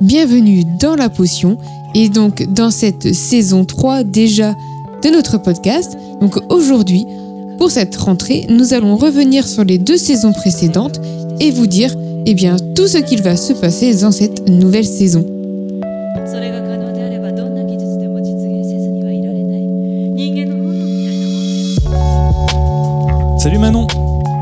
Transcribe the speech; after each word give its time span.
bienvenue 0.00 0.64
dans 0.78 0.94
La 0.94 1.08
Potion 1.08 1.58
et 1.94 2.08
donc 2.08 2.46
dans 2.52 2.70
cette 2.70 3.14
saison 3.14 3.64
3 3.64 4.04
déjà 4.04 4.54
de 5.02 5.08
notre 5.10 5.38
podcast. 5.38 5.96
Donc 6.20 6.38
aujourd'hui, 6.50 7.06
pour 7.58 7.70
cette 7.70 7.96
rentrée, 7.96 8.46
nous 8.50 8.74
allons 8.74 8.96
revenir 8.96 9.46
sur 9.46 9.64
les 9.64 9.78
deux 9.78 9.96
saisons 9.96 10.32
précédentes 10.32 11.00
et 11.40 11.50
vous 11.50 11.66
dire 11.66 11.94
eh 12.26 12.34
bien, 12.34 12.56
tout 12.74 12.86
ce 12.86 12.98
qu'il 12.98 13.22
va 13.22 13.36
se 13.36 13.52
passer 13.52 13.94
dans 13.94 14.10
cette 14.10 14.48
nouvelle 14.48 14.84
saison. 14.84 15.24
Salut 23.38 23.58
Manon 23.58 23.86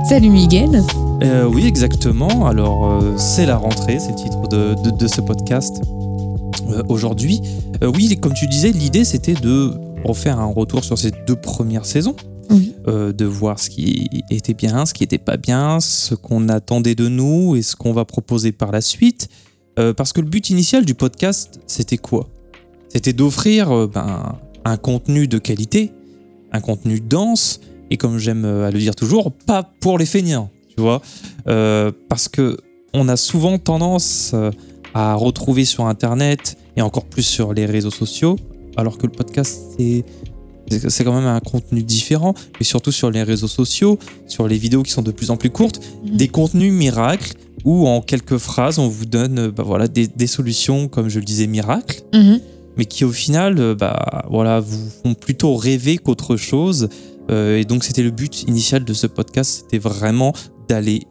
Salut 0.08 0.30
Miguel 0.30 0.82
euh, 1.22 1.46
Oui, 1.46 1.66
exactement. 1.66 2.46
Alors, 2.46 2.86
euh, 2.86 3.14
c'est 3.16 3.46
la 3.46 3.56
rentrée, 3.56 3.98
c'est 3.98 4.10
le 4.10 4.16
titre 4.16 4.48
de, 4.48 4.74
de, 4.90 5.06
ce 5.06 5.20
podcast 5.20 5.80
euh, 6.70 6.82
aujourd'hui. 6.88 7.40
oui, 7.82 8.16
comme 8.20 8.34
tu 8.34 8.46
disais, 8.46 8.70
l'idée 8.70 9.04
c'était 9.04 9.34
de 9.34 9.72
refaire 10.04 10.38
un 10.38 10.52
retour 10.52 10.84
sur 10.84 10.98
ces 10.98 11.12
deux 11.26 11.36
premières 11.36 11.86
saisons. 11.86 12.16
de 12.86 13.24
voir 13.24 13.58
ce 13.58 13.70
qui 13.70 14.08
était 14.30 14.54
bien, 14.54 14.86
ce 14.86 14.94
qui 14.94 15.02
n'était 15.02 15.18
pas 15.18 15.36
bien, 15.36 15.80
ce 15.80 16.14
qu'on 16.14 16.48
attendait 16.48 16.94
de 16.94 17.08
nous 17.08 17.56
et 17.56 17.62
ce 17.62 17.76
qu'on 17.76 17.92
va 17.92 18.04
proposer 18.04 18.52
par 18.52 18.70
la 18.72 18.80
suite. 18.80 19.28
parce 19.96 20.12
que 20.12 20.20
le 20.20 20.28
but 20.28 20.50
initial 20.50 20.84
du 20.84 20.94
podcast, 20.94 21.60
c'était 21.66 21.98
quoi? 21.98 22.28
C'était 22.88 23.12
d'offrir 23.12 23.88
ben, 23.88 24.38
un 24.64 24.76
contenu 24.76 25.26
de 25.26 25.38
qualité, 25.38 25.92
un 26.52 26.60
contenu 26.60 27.00
dense, 27.00 27.60
et 27.90 27.96
comme 27.96 28.18
j'aime 28.18 28.44
à 28.44 28.70
le 28.70 28.78
dire 28.78 28.94
toujours, 28.94 29.32
pas 29.32 29.62
pour 29.80 29.98
les 29.98 30.06
feignants 30.06 30.50
tu 30.76 30.82
vois, 30.82 31.02
euh, 31.46 31.92
parce 32.08 32.28
que 32.28 32.56
on 32.92 33.08
a 33.08 33.16
souvent 33.16 33.58
tendance 33.58 34.32
euh, 34.34 34.50
à 34.94 35.14
retrouver 35.14 35.64
sur 35.64 35.86
Internet 35.86 36.56
et 36.76 36.82
encore 36.82 37.04
plus 37.04 37.22
sur 37.22 37.52
les 37.52 37.66
réseaux 37.66 37.90
sociaux, 37.90 38.36
alors 38.76 38.98
que 38.98 39.06
le 39.06 39.12
podcast 39.12 39.60
c'est 39.76 40.04
c'est 40.88 41.04
quand 41.04 41.14
même 41.14 41.26
un 41.26 41.40
contenu 41.40 41.82
différent, 41.82 42.34
et 42.58 42.64
surtout 42.64 42.90
sur 42.90 43.10
les 43.10 43.22
réseaux 43.22 43.48
sociaux, 43.48 43.98
sur 44.26 44.48
les 44.48 44.56
vidéos 44.56 44.82
qui 44.82 44.92
sont 44.92 45.02
de 45.02 45.10
plus 45.10 45.30
en 45.30 45.36
plus 45.36 45.50
courtes, 45.50 45.80
mhm. 46.04 46.16
des 46.16 46.28
contenus 46.28 46.72
miracles 46.72 47.34
où 47.64 47.86
en 47.86 48.00
quelques 48.00 48.38
phrases 48.38 48.78
on 48.78 48.88
vous 48.88 49.04
donne 49.04 49.48
bah 49.48 49.62
voilà, 49.62 49.88
des, 49.88 50.06
des, 50.06 50.26
solutions, 50.26 50.88
comme 50.88 51.10
je 51.10 51.18
le 51.18 51.24
disais, 51.24 51.46
miracles, 51.46 52.00
mhm. 52.14 52.40
mais 52.78 52.86
qui 52.86 53.04
au 53.04 53.12
final 53.12 53.74
bah, 53.74 54.24
voilà, 54.30 54.60
vous 54.60 54.88
font 55.02 55.12
plutôt 55.12 55.54
rêver 55.54 55.98
qu'autre 55.98 56.36
chose. 56.36 56.88
Euh, 57.30 57.58
et 57.58 57.64
donc 57.64 57.84
c'était 57.84 58.02
le 58.02 58.10
but 58.10 58.42
initial 58.42 58.84
de 58.84 58.92
ce 58.92 59.06
podcast, 59.06 59.62
c'était 59.62 59.78
vraiment 59.78 60.32
d'aller, 60.68 61.02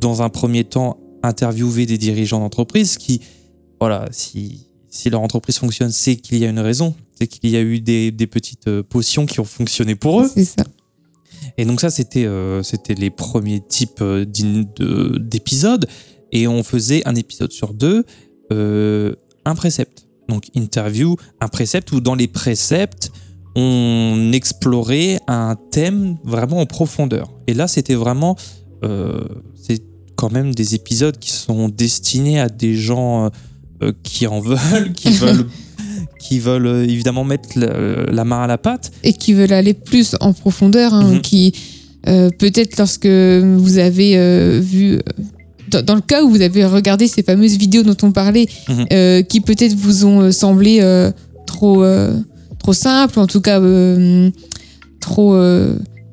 dans 0.00 0.22
un 0.22 0.28
premier 0.28 0.64
temps, 0.64 0.98
interviewer 1.22 1.86
des 1.86 1.98
dirigeants 1.98 2.40
d'entreprise 2.40 2.98
qui, 2.98 3.20
voilà, 3.80 4.08
si, 4.12 4.68
si 4.88 5.10
leur 5.10 5.20
entreprise 5.20 5.58
fonctionne, 5.58 5.90
c'est 5.90 6.16
qu'il 6.16 6.38
y 6.38 6.46
a 6.46 6.50
une 6.50 6.60
raison. 6.60 6.94
C'est 7.18 7.26
qu'il 7.26 7.50
y 7.50 7.56
a 7.56 7.60
eu 7.60 7.80
des, 7.80 8.10
des, 8.10 8.26
petites 8.26 8.68
euh, 8.68 8.82
potions 8.82 9.26
qui 9.26 9.40
ont 9.40 9.44
fonctionné 9.44 9.94
pour 9.94 10.22
eux. 10.22 10.30
C'est 10.32 10.44
ça. 10.44 10.64
Et 11.58 11.64
donc 11.64 11.80
ça, 11.80 11.90
c'était 11.90 12.24
euh, 12.24 12.62
c'était 12.62 12.94
les 12.94 13.10
premiers 13.10 13.60
types 13.60 14.00
euh, 14.00 14.24
d'épisodes. 14.24 15.86
Et 16.32 16.48
on 16.48 16.62
faisait 16.62 17.06
un 17.06 17.14
épisode 17.14 17.52
sur 17.52 17.74
deux, 17.74 18.04
un 18.50 19.54
précepte. 19.54 20.06
Donc 20.28 20.46
interview, 20.54 21.16
un 21.40 21.48
précepte, 21.48 21.92
où 21.92 22.00
dans 22.00 22.16
les 22.16 22.26
préceptes, 22.26 23.12
on 23.54 24.32
explorait 24.32 25.20
un 25.28 25.56
thème 25.70 26.16
vraiment 26.24 26.58
en 26.58 26.66
profondeur. 26.66 27.30
Et 27.46 27.54
là, 27.54 27.68
c'était 27.68 27.94
vraiment 27.94 28.36
c'est 29.54 29.82
quand 30.16 30.32
même 30.32 30.54
des 30.54 30.74
épisodes 30.74 31.18
qui 31.18 31.30
sont 31.30 31.68
destinés 31.68 32.40
à 32.40 32.48
des 32.48 32.74
gens 32.74 33.30
euh, 33.82 33.92
qui 34.02 34.26
en 34.26 34.40
veulent, 34.40 34.92
qui 34.94 35.10
veulent 35.10 35.46
qui 36.18 36.38
veulent 36.38 36.66
euh, 36.66 36.84
évidemment 36.84 37.24
mettre 37.24 37.50
la, 37.56 38.24
main 38.24 38.42
à 38.42 38.46
la 38.46 38.56
pâte. 38.56 38.92
Et 39.02 39.12
qui 39.12 39.34
veulent 39.34 39.52
aller 39.52 39.74
plus 39.74 40.16
en 40.20 40.32
profondeur, 40.32 40.94
hein, 40.94 41.14
mhm. 41.14 41.20
qui 41.20 41.52
peut-être 42.38 42.76
lorsque 42.76 43.06
vous 43.06 43.78
avez 43.78 44.60
vu, 44.60 44.98
dans, 45.70 45.94
le 45.94 46.02
cas 46.02 46.22
où 46.22 46.28
vous 46.28 46.42
avez 46.42 46.66
regardé 46.66 47.08
ces 47.08 47.22
fameuses 47.22 47.56
vidéos 47.56 47.82
dont 47.82 47.96
on 48.02 48.12
parlait, 48.12 48.46
mhm. 48.68 49.24
qui 49.24 49.40
peut-être 49.40 49.74
vous 49.74 50.04
ont 50.04 50.30
semblé 50.30 50.80
trop, 51.46 51.82
trop 52.58 52.72
simples, 52.74 53.18
en 53.18 53.26
tout 53.26 53.40
cas 53.40 53.58
trop, 55.00 55.34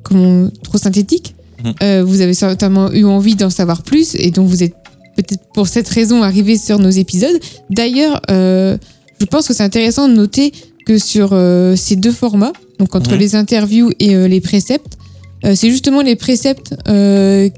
comment, 0.02 0.48
trop 0.62 0.78
synthétiques. 0.78 1.34
Euh, 1.82 2.02
vous 2.04 2.20
avez 2.20 2.34
certainement 2.34 2.90
eu 2.92 3.04
envie 3.04 3.34
d'en 3.34 3.50
savoir 3.50 3.82
plus 3.82 4.14
et 4.14 4.30
donc 4.30 4.48
vous 4.48 4.62
êtes 4.62 4.74
peut-être 5.16 5.42
pour 5.54 5.68
cette 5.68 5.88
raison 5.88 6.22
arrivé 6.22 6.56
sur 6.56 6.78
nos 6.78 6.90
épisodes. 6.90 7.38
D'ailleurs, 7.70 8.20
euh, 8.30 8.76
je 9.20 9.26
pense 9.26 9.48
que 9.48 9.54
c'est 9.54 9.62
intéressant 9.62 10.08
de 10.08 10.14
noter 10.14 10.52
que 10.86 10.98
sur 10.98 11.30
euh, 11.32 11.76
ces 11.76 11.96
deux 11.96 12.12
formats, 12.12 12.52
donc 12.78 12.94
entre 12.94 13.12
mhm. 13.12 13.18
les 13.18 13.34
interviews 13.36 13.92
et 13.98 14.16
les 14.28 14.40
préceptes, 14.40 14.98
c'est 15.44 15.70
justement 15.70 16.02
les 16.02 16.14
préceptes 16.14 16.76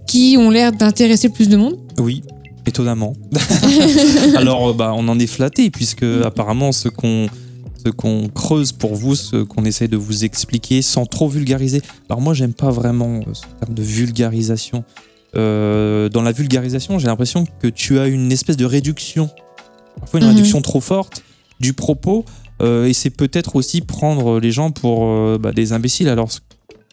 qui 0.07 0.37
ont 0.39 0.49
l'air 0.49 0.73
d'intéresser 0.73 1.29
plus 1.29 1.51
de 1.51 1.59
monde. 1.59 1.77
Oui, 1.99 2.23
étonnamment. 2.67 3.13
Alors, 4.37 4.75
bah, 4.75 4.93
on 4.97 5.07
en 5.09 5.19
est 5.19 5.27
flatté 5.27 5.71
puisque 5.71 6.07
apparemment 6.25 6.73
ce 6.73 6.89
qu'on 6.89 7.29
ce 7.85 7.91
qu'on 7.91 8.29
creuse 8.29 8.73
pour 8.73 8.95
vous, 8.95 9.15
ce 9.15 9.43
qu'on 9.43 9.65
essaie 9.65 9.89
de 9.89 9.97
vous 9.97 10.25
expliquer 10.25 10.83
sans 10.83 11.07
trop 11.07 11.29
vulgariser. 11.29 11.83
Alors 12.09 12.21
moi, 12.21 12.35
j'aime 12.35 12.55
pas 12.55 12.71
vraiment 12.71 13.21
euh, 13.21 13.35
ce 13.35 13.43
terme 13.61 13.75
de 13.75 13.83
vulgarisation. 13.83 14.85
Euh, 15.37 16.09
dans 16.09 16.23
la 16.23 16.33
vulgarisation, 16.33 16.99
j'ai 16.99 17.07
l'impression 17.07 17.45
que 17.61 17.69
tu 17.69 17.99
as 17.99 18.07
une 18.07 18.33
espèce 18.33 18.57
de 18.57 18.65
réduction, 18.65 19.29
parfois 19.99 20.21
une 20.21 20.27
mhm. 20.27 20.35
réduction 20.35 20.63
trop 20.63 20.81
forte 20.81 21.23
du 21.61 21.73
propos, 21.73 22.25
euh, 22.63 22.87
et 22.87 22.93
c'est 22.93 23.11
peut-être 23.11 23.57
aussi 23.57 23.81
prendre 23.81 24.39
les 24.39 24.53
gens 24.53 24.71
pour 24.71 25.39
bah, 25.39 25.53
des 25.53 25.73
imbéciles. 25.73 26.09
Alors, 26.09 26.31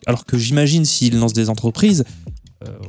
alors 0.08 0.26
que 0.26 0.38
j'imagine 0.38 0.86
s'ils 0.86 1.18
lancent 1.18 1.34
des 1.34 1.50
entreprises, 1.50 2.04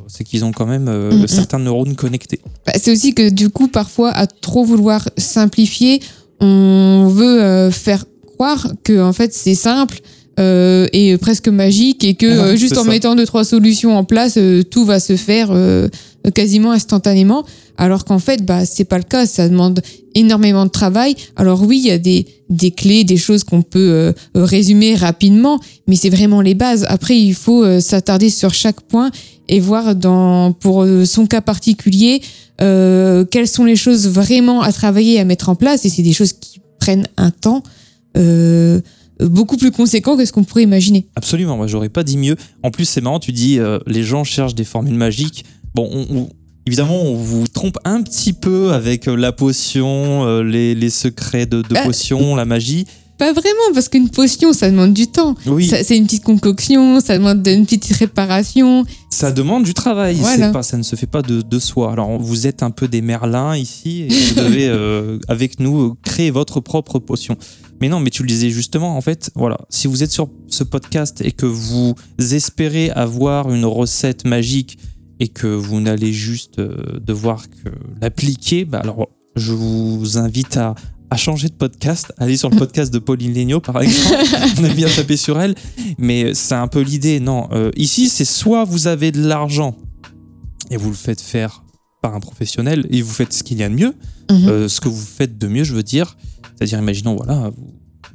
c'est 0.06 0.22
qu'ils 0.24 0.44
ont 0.44 0.52
quand 0.52 0.66
même 0.66 0.84
mhm. 0.84 1.26
certains 1.26 1.58
neurones 1.58 1.96
connectés. 1.96 2.40
Bah, 2.66 2.72
c'est 2.76 2.90
aussi 2.90 3.14
que 3.14 3.30
du 3.30 3.48
coup, 3.48 3.68
parfois, 3.68 4.10
à 4.10 4.26
trop 4.26 4.64
vouloir 4.64 5.08
simplifier, 5.16 6.00
on 6.42 7.06
veut 7.08 7.40
euh, 7.40 7.70
faire 7.70 8.04
croire 8.34 8.66
que 8.84 9.00
en 9.00 9.12
fait 9.12 9.32
c'est 9.32 9.54
simple 9.54 10.00
euh, 10.40 10.88
et 10.92 11.16
presque 11.16 11.48
magique 11.48 12.04
et 12.04 12.14
que 12.14 12.26
euh, 12.26 12.56
juste 12.56 12.76
en 12.76 12.84
mettant 12.84 13.14
deux 13.14 13.26
trois 13.26 13.44
solutions 13.44 13.96
en 13.96 14.04
place 14.04 14.38
tout 14.70 14.84
va 14.84 14.98
se 14.98 15.16
faire 15.16 15.50
quasiment 16.34 16.72
instantanément 16.72 17.44
alors 17.78 18.04
qu'en 18.04 18.18
fait 18.18 18.44
bah 18.44 18.64
c'est 18.64 18.84
pas 18.84 18.98
le 18.98 19.04
cas 19.04 19.26
ça 19.26 19.48
demande 19.48 19.80
énormément 20.14 20.64
de 20.64 20.70
travail 20.70 21.16
alors 21.36 21.62
oui 21.62 21.80
il 21.82 21.88
y 21.88 21.90
a 21.90 21.98
des 21.98 22.26
des 22.48 22.70
clés 22.70 23.04
des 23.04 23.16
choses 23.16 23.44
qu'on 23.44 23.62
peut 23.62 24.14
résumer 24.34 24.94
rapidement 24.94 25.58
mais 25.88 25.96
c'est 25.96 26.10
vraiment 26.10 26.40
les 26.40 26.54
bases 26.54 26.84
après 26.88 27.18
il 27.18 27.34
faut 27.34 27.80
s'attarder 27.80 28.30
sur 28.30 28.52
chaque 28.54 28.82
point 28.82 29.10
et 29.48 29.58
voir 29.58 29.96
dans 29.96 30.52
pour 30.52 30.86
son 31.04 31.26
cas 31.26 31.40
particulier 31.40 32.20
euh, 32.62 33.24
quelles 33.24 33.48
sont 33.48 33.64
les 33.64 33.76
choses 33.76 34.08
vraiment 34.08 34.62
à 34.62 34.72
travailler, 34.72 35.18
à 35.18 35.24
mettre 35.24 35.48
en 35.48 35.54
place. 35.54 35.84
Et 35.84 35.88
c'est 35.88 36.02
des 36.02 36.12
choses 36.12 36.32
qui 36.32 36.60
prennent 36.78 37.06
un 37.16 37.30
temps 37.30 37.62
euh, 38.16 38.80
beaucoup 39.20 39.56
plus 39.56 39.70
conséquent 39.70 40.16
que 40.16 40.24
ce 40.24 40.32
qu'on 40.32 40.44
pourrait 40.44 40.62
imaginer. 40.62 41.06
Absolument, 41.16 41.56
moi 41.56 41.66
j'aurais 41.66 41.88
pas 41.88 42.04
dit 42.04 42.16
mieux. 42.16 42.36
En 42.62 42.70
plus, 42.70 42.84
c'est 42.84 43.00
marrant, 43.00 43.18
tu 43.18 43.32
dis 43.32 43.58
euh, 43.58 43.78
les 43.86 44.02
gens 44.02 44.24
cherchent 44.24 44.54
des 44.54 44.64
formules 44.64 44.94
magiques. 44.94 45.44
Bon, 45.74 46.28
évidemment, 46.66 47.02
on 47.02 47.14
vous 47.14 47.48
trompe 47.48 47.78
un 47.84 48.02
petit 48.02 48.32
peu 48.32 48.72
avec 48.72 49.06
la 49.06 49.32
potion, 49.32 50.42
les, 50.42 50.90
secrets 50.90 51.46
de, 51.46 51.62
de 51.62 51.84
potion, 51.84 52.36
la 52.36 52.44
magie. 52.44 52.86
Pas 53.22 53.32
vraiment, 53.32 53.72
parce 53.72 53.88
qu'une 53.88 54.08
potion, 54.08 54.52
ça 54.52 54.68
demande 54.68 54.94
du 54.94 55.06
temps. 55.06 55.36
Oui. 55.46 55.68
C'est 55.68 55.96
une 55.96 56.06
petite 56.06 56.24
concoction, 56.24 56.98
ça 56.98 57.18
demande 57.18 57.46
une 57.46 57.66
petite 57.66 57.86
réparation. 57.96 58.84
Ça 59.10 59.30
demande 59.30 59.62
du 59.62 59.74
travail, 59.74 60.16
pas, 60.52 60.64
ça 60.64 60.76
ne 60.76 60.82
se 60.82 60.96
fait 60.96 61.06
pas 61.06 61.22
de, 61.22 61.40
de, 61.40 61.58
soi. 61.60 61.92
Alors, 61.92 62.18
vous 62.18 62.48
êtes 62.48 62.64
un 62.64 62.70
peu 62.70 62.88
des 62.88 63.00
merlins 63.00 63.56
ici, 63.56 64.02
et 64.02 64.08
vous 64.08 64.34
devez, 64.42 64.66
euh, 64.68 65.18
avec 65.28 65.60
nous, 65.60 65.94
créer 66.02 66.32
votre 66.32 66.58
propre 66.58 66.98
potion. 66.98 67.36
Mais 67.80 67.88
non, 67.88 68.00
mais 68.00 68.10
tu 68.10 68.22
le 68.22 68.28
disais 68.28 68.50
justement, 68.50 68.96
en 68.96 69.00
fait, 69.00 69.30
voilà, 69.36 69.58
si 69.68 69.86
vous 69.86 70.02
êtes 70.02 70.10
sur 70.10 70.28
ce 70.48 70.64
podcast 70.64 71.20
et 71.24 71.30
que 71.30 71.46
vous 71.46 71.94
espérez 72.18 72.90
avoir 72.90 73.52
une 73.52 73.66
recette 73.66 74.24
magique 74.24 74.78
et 75.22 75.28
que 75.28 75.46
vous 75.46 75.80
n'allez 75.80 76.12
juste 76.12 76.58
euh, 76.58 76.98
devoir 77.00 77.48
que 77.48 77.70
l'appliquer, 78.00 78.64
bah 78.64 78.80
alors 78.80 79.08
je 79.36 79.52
vous 79.52 80.18
invite 80.18 80.56
à 80.56 80.74
a 81.10 81.16
changé 81.16 81.48
de 81.48 81.54
podcast, 81.54 82.12
aller 82.18 82.36
sur 82.36 82.50
le 82.50 82.56
podcast 82.64 82.92
de 82.92 82.98
Pauline 82.98 83.32
Legnaud 83.32 83.60
par 83.60 83.80
exemple, 83.80 84.16
on 84.58 84.64
a 84.64 84.74
bien 84.74 84.88
tapé 84.88 85.16
sur 85.16 85.40
elle, 85.40 85.54
mais 85.96 86.34
c'est 86.34 86.56
un 86.56 86.66
peu 86.66 86.80
l'idée, 86.80 87.20
non. 87.20 87.48
Euh, 87.52 87.70
ici, 87.76 88.08
c'est 88.08 88.24
soit 88.24 88.64
vous 88.64 88.88
avez 88.88 89.12
de 89.12 89.24
l'argent 89.24 89.76
et 90.70 90.76
vous 90.76 90.88
le 90.88 90.96
faites 90.96 91.20
faire 91.20 91.62
par 92.00 92.16
un 92.16 92.20
professionnel 92.20 92.84
et 92.90 93.00
vous 93.00 93.12
faites 93.12 93.32
ce 93.32 93.44
qu'il 93.44 93.58
y 93.58 93.62
a 93.62 93.68
de 93.68 93.74
mieux, 93.74 93.94
mhm. 94.28 94.48
euh, 94.48 94.68
ce 94.68 94.80
que 94.80 94.88
vous 94.88 95.04
faites 95.04 95.38
de 95.38 95.46
mieux, 95.46 95.62
je 95.62 95.74
veux 95.74 95.84
dire, 95.84 96.16
c'est-à-dire, 96.56 96.80
imaginons, 96.80 97.14
voilà, 97.14 97.52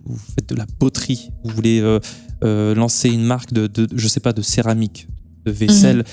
vous, 0.05 0.19
faites 0.35 0.49
de 0.49 0.55
la 0.55 0.65
poterie, 0.65 1.29
vous 1.45 1.55
voulez 1.55 1.79
euh, 2.43 2.75
lancer 2.75 3.09
une 3.09 3.23
marque 3.23 3.53
de, 3.53 3.67
de, 3.67 3.87
je 3.95 4.07
sais 4.09 4.19
pas, 4.19 4.33
de 4.33 4.41
céramique, 4.41 5.07
de 5.45 5.51
vaisselle, 5.51 5.97
mhm. 5.97 6.03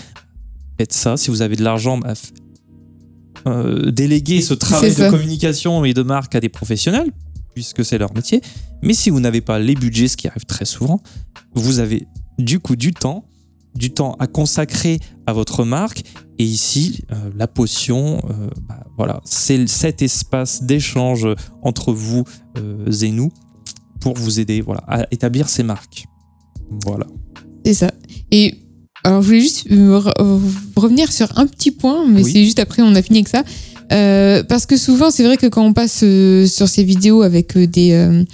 Faites 0.79 0.93
ça. 0.93 1.17
Si 1.17 1.31
vous 1.31 1.43
avez 1.43 1.57
de 1.57 1.63
l'argent, 1.63 1.99
bah, 1.99 2.15
euh, 3.47 3.91
déléguer 3.91 4.41
ce 4.41 4.55
travail 4.55 4.95
de 4.95 5.11
communication 5.11 5.85
et 5.85 5.93
de 5.93 6.03
marque 6.03 6.35
à 6.35 6.41
des 6.41 6.49
professionnels, 6.49 7.11
puisque 7.55 7.85
c'est 7.85 7.99
leur 7.99 8.15
métier. 8.15 8.41
Mais 8.83 8.95
si 8.95 9.11
vous 9.11 9.21
n'avez 9.21 9.41
pas 9.41 9.59
les 9.59 9.75
budgets, 9.75 10.09
ce 10.09 10.17
qui 10.17 10.29
arrive 10.29 10.47
très 10.47 10.65
souvent, 10.65 11.01
vous 11.55 11.79
avez 11.79 12.07
du 12.39 12.59
coup 12.59 12.77
du 12.77 12.93
temps, 12.93 13.27
du 13.75 13.91
temps 13.91 14.17
à 14.19 14.27
consacrer 14.27 14.99
à 15.27 15.33
votre 15.33 15.65
marque. 15.65 16.05
Et 16.39 16.45
ici, 16.45 17.05
euh, 17.13 17.31
la 17.37 17.47
potion, 17.47 18.23
euh, 18.31 18.49
bah, 18.69 18.85
voilà, 18.97 19.21
c'est 19.25 19.67
cet 19.69 20.01
espace 20.01 20.63
d'échange 20.63 21.29
entre 21.63 21.93
vous 21.93 22.25
et 22.57 23.11
nous 23.11 23.31
pour 24.01 24.15
vous 24.15 24.41
aider 24.41 24.61
voilà, 24.61 24.83
à 24.87 25.07
établir 25.11 25.49
ces 25.49 25.63
marques. 25.63 26.07
Voilà. 26.85 27.07
C'est 27.65 27.75
ça. 27.75 27.91
Et 28.31 28.64
alors, 29.05 29.21
je 29.21 29.27
voulais 29.27 29.41
juste 29.41 29.69
revenir 30.77 31.13
sur 31.13 31.29
un 31.37 31.47
petit 31.47 31.71
point, 31.71 32.07
mais 32.09 32.23
c'est 32.25 32.43
juste 32.43 32.59
après, 32.59 32.83
on 32.83 32.95
a 32.95 33.03
fini 33.03 33.19
avec 33.19 33.29
ça. 33.29 33.45
Euh, 33.93 34.43
parce 34.43 34.67
que 34.67 34.77
souvent, 34.77 35.11
c'est 35.11 35.25
vrai 35.25 35.37
que 35.37 35.47
quand 35.47 35.65
on 35.65 35.73
passe 35.73 36.01
euh, 36.03 36.47
sur 36.47 36.69
ces 36.69 36.85
vidéos 36.85 37.23
avec 37.23 37.57
euh, 37.57 37.67
des, 37.67 38.25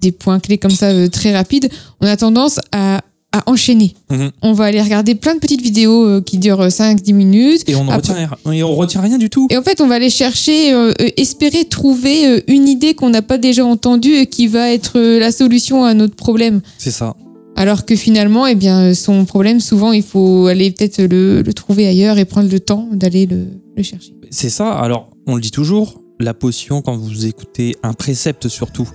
des 0.00 0.12
points 0.12 0.40
clés 0.40 0.58
comme 0.58 0.70
ça 0.70 1.08
très 1.08 1.32
rapides, 1.32 1.68
on 2.00 2.06
a 2.06 2.16
tendance 2.16 2.58
à, 2.72 3.02
à 3.32 3.42
enchaîner. 3.46 3.94
Mhm. 4.10 4.30
On 4.42 4.52
va 4.52 4.64
aller 4.64 4.82
regarder 4.82 5.14
plein 5.14 5.34
de 5.34 5.40
petites 5.40 5.62
vidéos 5.62 6.20
qui 6.22 6.38
durent 6.38 6.66
5-10 6.66 7.14
minutes. 7.14 7.68
Et 7.68 7.76
on 7.76 7.84
ne 7.84 7.92
retient, 7.92 8.28
retient, 8.44 9.00
rien 9.00 9.18
du 9.18 9.30
tout. 9.30 9.46
Et 9.50 9.56
en 9.56 9.62
fait, 9.62 9.80
on 9.80 9.86
va 9.86 9.94
aller 9.94 10.10
chercher, 10.10 10.74
espérer 11.16 11.66
trouver 11.66 12.42
une 12.48 12.66
idée 12.68 12.94
qu'on 12.94 13.10
n'a 13.10 13.22
pas 13.22 13.38
déjà 13.38 13.64
entendue 13.64 14.14
et 14.14 14.26
qui 14.26 14.48
va 14.48 14.72
être 14.72 14.98
la 14.98 15.30
solution 15.30 15.84
à 15.84 15.94
notre 15.94 16.16
problème. 16.16 16.60
C'est 16.78 16.90
ça. 16.90 17.14
Alors 17.56 17.86
que 17.86 17.96
finalement, 17.96 18.46
eh 18.46 18.54
bien, 18.54 18.92
son 18.92 19.24
problème, 19.24 19.60
souvent, 19.60 19.92
il 19.92 20.02
faut 20.02 20.46
aller 20.46 20.70
peut-être 20.70 21.02
le, 21.02 21.42
trouver 21.54 21.86
ailleurs 21.86 22.18
et 22.18 22.26
prendre 22.26 22.50
le 22.50 22.60
temps 22.60 22.88
d'aller 22.92 23.26
le, 23.26 23.82
chercher. 23.82 24.12
C'est 24.30 24.50
ça. 24.50 24.74
Alors, 24.74 25.10
on 25.26 25.36
le 25.36 25.40
dit 25.40 25.50
toujours, 25.50 26.02
la 26.20 26.34
potion, 26.34 26.82
quand 26.82 26.96
vous 26.96 27.24
écoutez 27.24 27.74
un 27.82 27.94
précepte 27.94 28.48
surtout, 28.48 28.88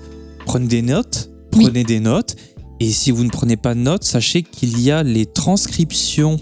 prenez 0.46 0.68
des 0.68 0.84
notes, 0.84 1.31
prenez 1.50 1.84
des 1.84 2.00
notes. 2.00 2.36
Et 2.80 2.92
si 2.92 3.10
vous 3.10 3.24
ne 3.24 3.30
prenez 3.30 3.58
pas 3.58 3.74
de 3.74 3.80
notes, 3.80 4.04
sachez 4.04 4.44
qu'il 4.44 4.80
y 4.80 4.92
a 4.92 5.02
les 5.02 5.25
transcriptions 5.25 6.40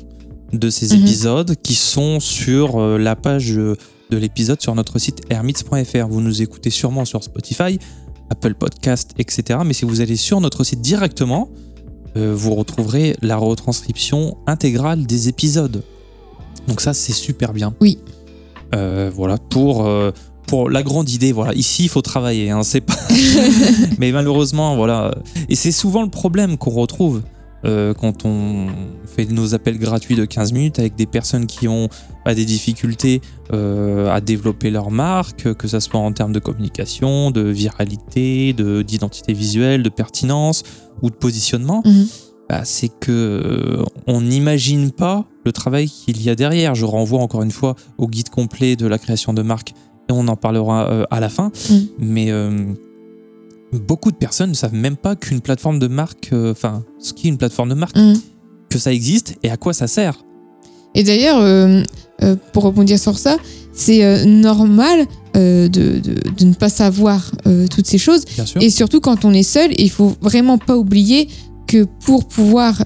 de 0.52 0.70
ces 0.70 0.96
mhm. 0.96 1.04
épisodes 1.04 1.56
qui 1.62 1.74
sont 1.74 2.20
sur 2.20 2.78
euh, 2.78 2.98
la 2.98 3.16
page 3.16 3.54
de 3.54 3.78
l'épisode 4.18 4.62
sur 4.62 4.76
notre 4.76 5.00
site 5.00 5.22
hermits.fr. 5.30 6.08
Vous 6.10 6.22
nous 6.22 6.42
écoutez 6.42 6.70
sûrement 6.70 7.06
sur 7.06 7.24
Spotify, 7.24 7.80
Apple 8.30 8.56
Podcast, 8.56 9.12
etc. 9.18 9.60
Mais 9.66 9.74
si 9.74 9.86
vous 9.86 10.02
allez 10.02 10.16
sur 10.16 10.42
notre 10.42 10.64
site 10.64 10.82
directement, 10.82 11.50
euh, 12.18 12.34
vous 12.36 12.56
retrouverez 12.56 13.16
la 13.22 13.38
retranscription 13.38 14.38
intégrale 14.48 15.06
des 15.06 15.30
épisodes. 15.30 15.84
Donc 16.68 16.82
ça, 16.82 16.94
c'est 16.94 17.14
super 17.14 17.54
bien. 17.54 17.74
Oui. 17.82 18.00
Euh, 18.76 19.12
voilà, 19.14 19.38
pour, 19.38 19.86
euh, 19.86 20.12
pour 20.48 20.70
la 20.70 20.84
grande 20.84 21.10
idée, 21.10 21.32
voilà, 21.32 21.54
ici, 21.54 21.84
il 21.86 21.90
faut 21.90 22.02
travailler, 22.02 22.52
hein, 22.52 22.64
c'est 22.64 22.82
pas... 22.82 22.96
Mais 23.98 24.12
malheureusement, 24.12 24.76
voilà. 24.76 25.16
Et 25.50 25.56
c'est 25.56 25.72
souvent 25.72 26.04
le 26.04 26.10
problème 26.10 26.58
qu'on 26.58 26.72
retrouve. 26.72 27.22
Euh, 27.66 27.94
quand 27.94 28.26
on 28.26 28.68
fait 29.06 29.26
nos 29.26 29.54
appels 29.54 29.78
gratuits 29.78 30.16
de 30.16 30.26
15 30.26 30.54
minutes 30.54 30.80
avec 30.80 30.96
des 30.96 31.06
personnes 31.06 31.46
qui 31.46 31.68
ont 31.68 31.90
bah, 32.26 32.34
des 32.34 32.46
difficultés 32.46 33.22
euh, 33.52 34.10
à 34.10 34.22
développer 34.22 34.70
leur 34.72 34.92
marque, 34.92 35.54
que 35.54 35.68
ce 35.68 35.80
soit 35.80 36.00
en 36.00 36.12
termes 36.14 36.32
de 36.32 36.40
communication, 36.40 37.32
de 37.32 37.42
viralité, 37.42 38.54
d'identité 38.54 39.34
visuelle, 39.34 39.84
de 39.84 39.90
pertinence 39.90 40.64
ou 41.02 41.10
de 41.10 41.16
positionnement, 41.16 41.82
mhm. 41.86 42.08
bah, 42.48 42.62
c'est 42.64 42.90
que 42.90 43.12
euh, 43.12 43.84
on 44.08 44.22
n'imagine 44.22 44.92
pas 44.92 45.26
le 45.46 45.52
travail 45.52 45.90
qu'il 45.90 46.22
y 46.22 46.30
a 46.30 46.36
derrière. 46.36 46.76
Je 46.76 46.86
renvoie 46.86 47.20
encore 47.20 47.44
une 47.44 47.52
fois 47.52 47.76
au 47.98 48.08
guide 48.08 48.30
complet 48.30 48.76
de 48.76 48.88
la 48.88 48.98
création 48.98 49.34
de 49.34 49.42
marque 49.42 49.72
et 50.10 50.12
on 50.12 50.28
en 50.28 50.36
parlera 50.36 51.06
à 51.12 51.20
la 51.20 51.30
fin. 51.30 51.52
Mhm. 51.70 51.88
Mais 52.00 52.32
beaucoup 53.78 54.12
de 54.12 54.18
personnes 54.18 54.50
ne 54.50 54.56
savent 54.56 54.74
même 54.74 54.98
pas 54.98 55.16
qu'une 55.16 55.42
plateforme 55.42 55.80
de 55.80 55.88
marque, 55.88 56.30
euh, 56.34 56.52
enfin, 56.52 56.84
ce 57.00 57.14
qu'est 57.14 57.28
une 57.28 57.38
plateforme 57.38 57.70
de 57.70 57.76
marque, 57.76 57.98
mm. 57.98 58.14
que 58.70 58.80
ça 58.80 58.92
existe 58.92 59.36
et 59.44 59.50
à 59.50 59.58
quoi 59.58 59.74
ça 59.74 59.88
sert. 59.88 60.24
Et 60.96 61.04
d'ailleurs, 61.04 61.40
euh, 61.40 61.84
euh, 62.24 62.36
pour 62.54 62.64
rebondir 62.64 62.98
sur 63.00 63.18
ça, 63.18 63.38
c'est 63.72 64.26
normal 64.26 65.06
de, 65.36 65.68
de, 65.70 66.46
ne 66.46 66.54
pas 66.54 66.68
savoir 66.68 67.32
toutes 67.72 67.86
ces 67.86 68.00
choses. 68.00 68.26
Et 68.60 68.70
surtout 68.70 69.00
quand 69.00 69.24
on 69.24 69.32
est 69.32 69.44
seul, 69.44 69.72
il 69.78 69.90
faut 69.90 70.14
vraiment 70.20 70.58
pas 70.58 70.76
oublier 70.76 71.30
que 71.66 71.86
pour 72.04 72.28
pouvoir 72.28 72.84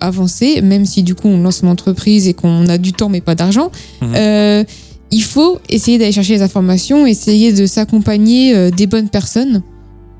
avancer, 0.00 0.60
même 0.60 0.86
si 0.86 1.04
du 1.04 1.14
coup 1.14 1.28
on 1.28 1.40
lance 1.40 1.60
une 1.62 1.68
entreprise 1.68 2.26
et 2.26 2.34
qu'on 2.34 2.66
a 2.66 2.78
du 2.78 2.92
temps 2.92 3.08
mais 3.08 3.20
pas 3.20 3.36
d'argent, 3.36 3.70
mhm. 4.02 4.64
il 5.12 5.22
faut 5.22 5.60
essayer 5.68 5.98
d'aller 5.98 6.10
chercher 6.10 6.32
les 6.32 6.42
informations, 6.42 7.06
essayer 7.06 7.52
de 7.52 7.66
s'accompagner 7.66 8.72
des 8.72 8.88
bonnes 8.88 9.10
personnes 9.10 9.62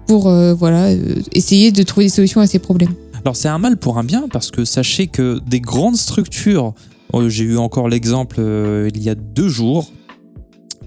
pour 0.06 0.28
euh, 0.28 0.54
voilà, 0.54 0.86
euh, 0.86 1.16
essayer 1.32 1.72
de 1.72 1.82
trouver 1.82 2.06
des 2.06 2.10
solutions 2.10 2.40
à 2.40 2.46
ces 2.46 2.58
problèmes. 2.58 2.94
Alors 3.24 3.36
c'est 3.36 3.48
un 3.48 3.58
mal 3.58 3.76
pour 3.76 3.98
un 3.98 4.04
bien 4.04 4.28
parce 4.30 4.50
que 4.50 4.64
sachez 4.64 5.06
que 5.06 5.40
des 5.46 5.60
grandes 5.60 5.96
structures, 5.96 6.74
euh, 7.14 7.28
j'ai 7.28 7.44
eu 7.44 7.56
encore 7.56 7.88
l'exemple 7.88 8.40
il 8.94 9.02
y 9.02 9.08
a 9.08 9.14
deux 9.14 9.48
jours, 9.48 9.90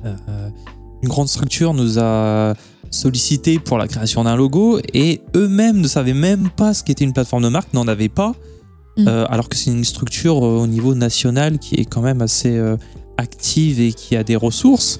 une 0.03 1.09
grande 1.09 1.27
structure 1.27 1.73
nous 1.73 1.99
a 1.99 2.53
sollicité 2.91 3.59
pour 3.59 3.77
la 3.77 3.87
création 3.87 4.23
d'un 4.23 4.35
logo 4.35 4.79
et 4.93 5.21
eux-mêmes 5.35 5.81
ne 5.81 5.87
savaient 5.87 6.13
même 6.13 6.49
pas 6.55 6.73
ce 6.73 6.83
qu'était 6.83 7.03
une 7.03 7.11
plateforme 7.13 7.43
de 7.43 7.49
marque, 7.49 7.73
n'en 7.73 7.87
avaient 7.87 8.07
pas, 8.07 8.33
mm. 8.97 9.07
alors 9.07 9.49
que 9.49 9.57
c'est 9.57 9.71
une 9.71 9.83
structure 9.83 10.37
au 10.37 10.67
niveau 10.67 10.95
national 10.95 11.59
qui 11.59 11.75
est 11.75 11.85
quand 11.85 12.01
même 12.01 12.21
assez 12.21 12.57
active 13.17 13.81
et 13.81 13.91
qui 13.91 14.15
a 14.15 14.23
des 14.23 14.35
ressources. 14.35 14.99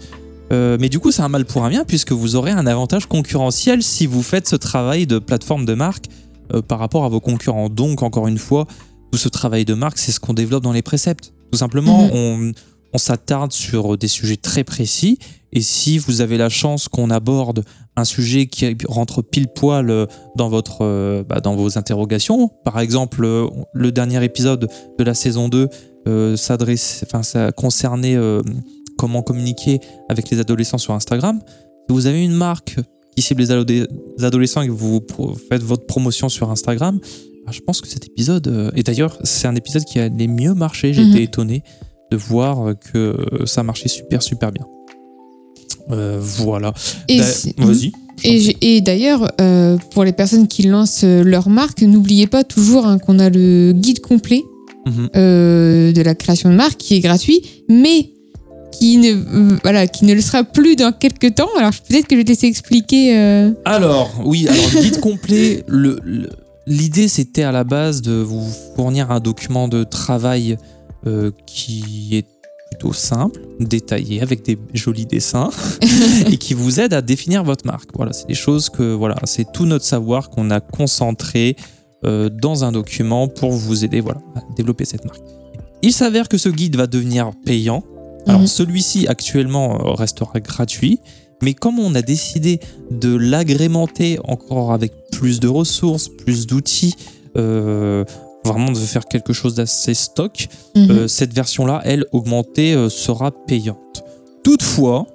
Euh, 0.52 0.78
mais 0.80 0.90
du 0.90 1.00
coup, 1.00 1.12
c'est 1.12 1.22
un 1.22 1.30
mal 1.30 1.46
pour 1.46 1.66
un 1.66 1.70
bien 1.70 1.84
puisque 1.84 2.12
vous 2.12 2.36
aurez 2.36 2.52
un 2.52 2.68
avantage 2.68 3.06
concurrentiel 3.08 3.84
si 3.84 4.06
vous 4.06 4.24
faites 4.24 4.48
ce 4.48 4.56
travail 4.56 5.08
de 5.08 5.20
plateforme 5.20 5.66
de 5.66 5.74
marque 5.74 6.06
euh, 6.54 6.62
par 6.62 6.80
rapport 6.80 7.06
à 7.06 7.10
vos 7.10 7.20
concurrents. 7.20 7.70
Donc, 7.70 8.04
encore 8.04 8.28
une 8.28 8.38
fois, 8.38 8.66
tout 9.12 9.18
ce 9.18 9.30
travail 9.30 9.66
de 9.66 9.74
marque, 9.74 9.98
c'est 9.98 10.12
ce 10.12 10.20
qu'on 10.20 10.34
développe 10.34 10.64
dans 10.64 10.72
les 10.72 10.82
préceptes. 10.82 11.34
Tout 11.52 11.58
simplement, 11.58 12.08
mhm. 12.08 12.54
on, 12.94 12.98
s'attarde 12.98 13.52
sur 13.52 13.96
des 13.96 14.08
sujets 14.08 14.38
très 14.38 14.64
précis. 14.64 15.20
Et 15.54 15.62
si 15.62 16.00
vous 16.00 16.22
avez 16.22 16.36
la 16.36 16.50
chance 16.50 16.88
qu'on 16.88 17.12
aborde 17.12 17.64
un 17.96 18.06
sujet 18.06 18.48
qui 18.48 18.76
rentre 18.88 19.22
pile 19.22 19.50
poil 19.50 20.08
dans, 20.36 20.50
votre, 20.50 20.80
euh, 20.82 21.24
bah, 21.24 21.40
dans 21.40 21.56
vos 21.56 21.78
interrogations, 21.78 22.50
par 22.66 22.80
exemple, 22.80 23.22
le 23.72 23.92
dernier 23.92 24.24
épisode 24.24 24.68
de 24.98 25.04
la 25.04 25.14
saison 25.14 25.48
2 25.48 25.70
s'adresse, 26.36 27.04
enfin, 27.06 27.22
ça 27.22 27.52
concernait 27.52 28.18
comment 28.98 29.22
communiquer 29.22 29.80
avec 30.10 30.30
les 30.30 30.40
adolescents 30.40 30.78
sur 30.78 30.94
Instagram. 30.94 31.40
Si 31.88 31.94
vous 31.94 32.08
avez 32.08 32.24
une 32.24 32.34
marque 32.34 32.76
qui 33.16 33.22
cible 33.22 33.42
les 33.42 34.24
adolescents 34.24 34.62
et 34.62 34.68
que 34.68 34.72
vous 34.72 35.02
faites 35.50 35.64
votre 35.64 35.86
promotion 35.86 36.30
sur 36.30 36.52
Instagram, 36.52 37.00
bah, 37.48 37.54
je 37.54 37.62
pense 37.62 37.80
que 37.80 37.88
cet 37.88 38.06
épisode, 38.06 38.48
euh, 38.50 38.72
et 38.76 38.84
d'ailleurs 38.84 39.18
c'est 39.24 39.48
un 39.48 39.56
épisode 39.56 39.86
qui 39.86 40.00
a 40.00 40.10
les 40.10 40.28
mieux 40.28 40.54
marché, 40.54 40.94
j'ai 40.94 41.04
mhm. 41.04 41.12
été 41.12 41.24
étonné 41.24 41.64
de 42.12 42.18
voir 42.18 42.74
que 42.92 43.16
ça 43.46 43.64
marchait 43.64 43.88
super 43.88 44.22
super 44.22 44.52
bien. 44.52 44.66
Euh, 45.92 46.20
voilà. 46.20 46.74
Vas-y. 47.58 47.92
Et, 48.24 48.82
d'ailleurs, 48.82 49.32
euh, 49.40 49.78
pour 49.92 50.04
les 50.04 50.12
personnes 50.12 50.48
qui 50.48 50.64
lancent 50.64 51.04
leur 51.04 51.50
marque, 51.50 51.82
n'oubliez 51.84 52.28
pas 52.28 52.44
toujours 52.44 52.88
hein, 52.88 52.98
qu'on 52.98 53.20
a 53.20 53.30
le 53.30 53.74
guide 53.74 54.00
complet 54.00 54.44
mhm. 54.86 55.10
de 55.14 56.02
la 56.02 56.16
création 56.16 56.50
de 56.50 56.56
marque 56.56 56.78
qui 56.78 56.96
est 56.96 57.00
gratuit, 57.00 57.42
mais 57.70 58.12
qui 58.78 58.98
ne, 58.98 59.58
voilà, 59.64 59.88
qui 59.88 60.06
ne 60.06 60.14
le 60.14 60.22
sera 60.22 60.44
plus 60.44 60.76
dans 60.76 60.92
quelques 60.92 61.36
temps. 61.36 61.50
Alors 61.58 61.72
peut-être 61.88 62.08
que 62.08 62.16
je 62.16 62.18
vais 62.18 62.24
te 62.24 62.30
laisser 62.30 62.48
expliquer. 62.48 63.18
Euh. 63.18 63.52
Alors, 63.66 64.12
oui, 64.24 64.48
alors 64.48 64.82
guide 64.82 65.00
complet, 65.00 65.64
le, 65.68 66.00
l'idée 66.66 67.08
c'était 67.08 67.44
à 67.44 67.52
la 67.52 67.64
base 67.64 68.02
de 68.02 68.14
vous 68.14 68.46
fournir 68.76 69.12
un 69.12 69.20
document 69.20 69.68
de 69.68 69.84
travail 69.84 70.58
euh, 71.06 71.32
qui 71.46 72.10
est 72.12 72.26
plutôt 72.72 72.94
simple, 72.94 73.40
détaillé, 73.60 74.22
avec 74.22 74.44
des 74.44 74.58
jolis 74.74 75.06
dessins, 75.06 75.50
et 76.30 76.38
qui 76.38 76.54
vous 76.54 76.82
aide 76.82 76.94
à 76.94 77.02
définir 77.02 77.44
votre 77.44 77.66
marque. 77.66 77.90
Voilà, 77.96 78.12
c'est 78.12 78.28
des 78.28 78.34
choses 78.34 78.70
que, 78.70 78.94
voilà, 78.94 79.16
c'est 79.24 79.52
tout 79.54 79.66
notre 79.66 79.86
savoir 79.86 80.30
qu'on 80.30 80.52
a 80.52 80.60
concentré 80.60 81.56
euh, 82.06 82.30
dans 82.30 82.66
un 82.66 82.74
document 82.74 83.30
pour 83.30 83.52
vous 83.52 83.86
aider 83.86 84.02
voilà, 84.02 84.20
à 84.36 84.42
développer 84.56 84.84
cette 84.84 85.06
marque. 85.06 85.24
Il 85.82 85.94
s'avère 85.94 86.28
que 86.28 86.38
ce 86.38 86.50
guide 86.50 86.76
va 86.76 86.88
devenir 86.88 87.32
payant 87.46 87.84
alors 88.28 88.42
mhm. 88.42 88.48
celui-ci 88.48 89.08
actuellement 89.08 89.76
euh, 89.76 89.92
restera 89.94 90.40
gratuit, 90.40 91.00
mais 91.42 91.54
comme 91.54 91.80
on 91.80 91.96
a 91.96 92.02
décidé 92.02 92.60
de 92.92 93.16
l'agrémenter 93.16 94.20
encore 94.24 94.74
avec 94.74 94.94
plus 95.12 95.40
de 95.40 95.48
ressources, 95.48 96.10
plus 96.10 96.48
d'outils, 96.48 96.96
euh, 97.38 98.04
vraiment 98.44 98.72
de 98.72 98.78
faire 98.78 99.06
quelque 99.06 99.34
chose 99.34 99.56
d'assez 99.56 99.94
stock, 99.94 100.48
mhm. 100.76 100.92
euh, 100.92 101.08
cette 101.08 101.34
version-là, 101.34 101.82
elle, 101.86 102.06
augmentée, 102.12 102.76
sera 102.90 103.32
payante. 103.32 104.04
Toutefois, 104.44 105.08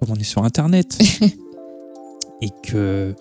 comme 0.00 0.10
on 0.10 0.16
est 0.16 0.24
sur 0.24 0.44
Internet 0.44 0.98
et 2.42 2.48
que 2.64 3.14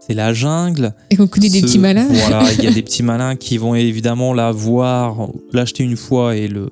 c'est 0.00 0.14
la 0.14 0.32
jungle. 0.32 0.94
Et 1.10 1.16
qu'on 1.16 1.26
connaît 1.26 1.50
des 1.50 1.60
petits 1.60 1.78
malins. 1.78 2.08
Voilà, 2.08 2.50
il 2.52 2.64
y 2.64 2.66
a 2.66 2.70
des 2.72 2.82
petits 2.82 3.02
malins 3.02 3.36
qui 3.36 3.58
vont 3.58 3.74
évidemment 3.74 4.32
la 4.32 4.50
voir, 4.50 5.28
l'acheter 5.52 5.84
une 5.84 5.96
fois 5.96 6.36
et 6.36 6.48
le, 6.48 6.70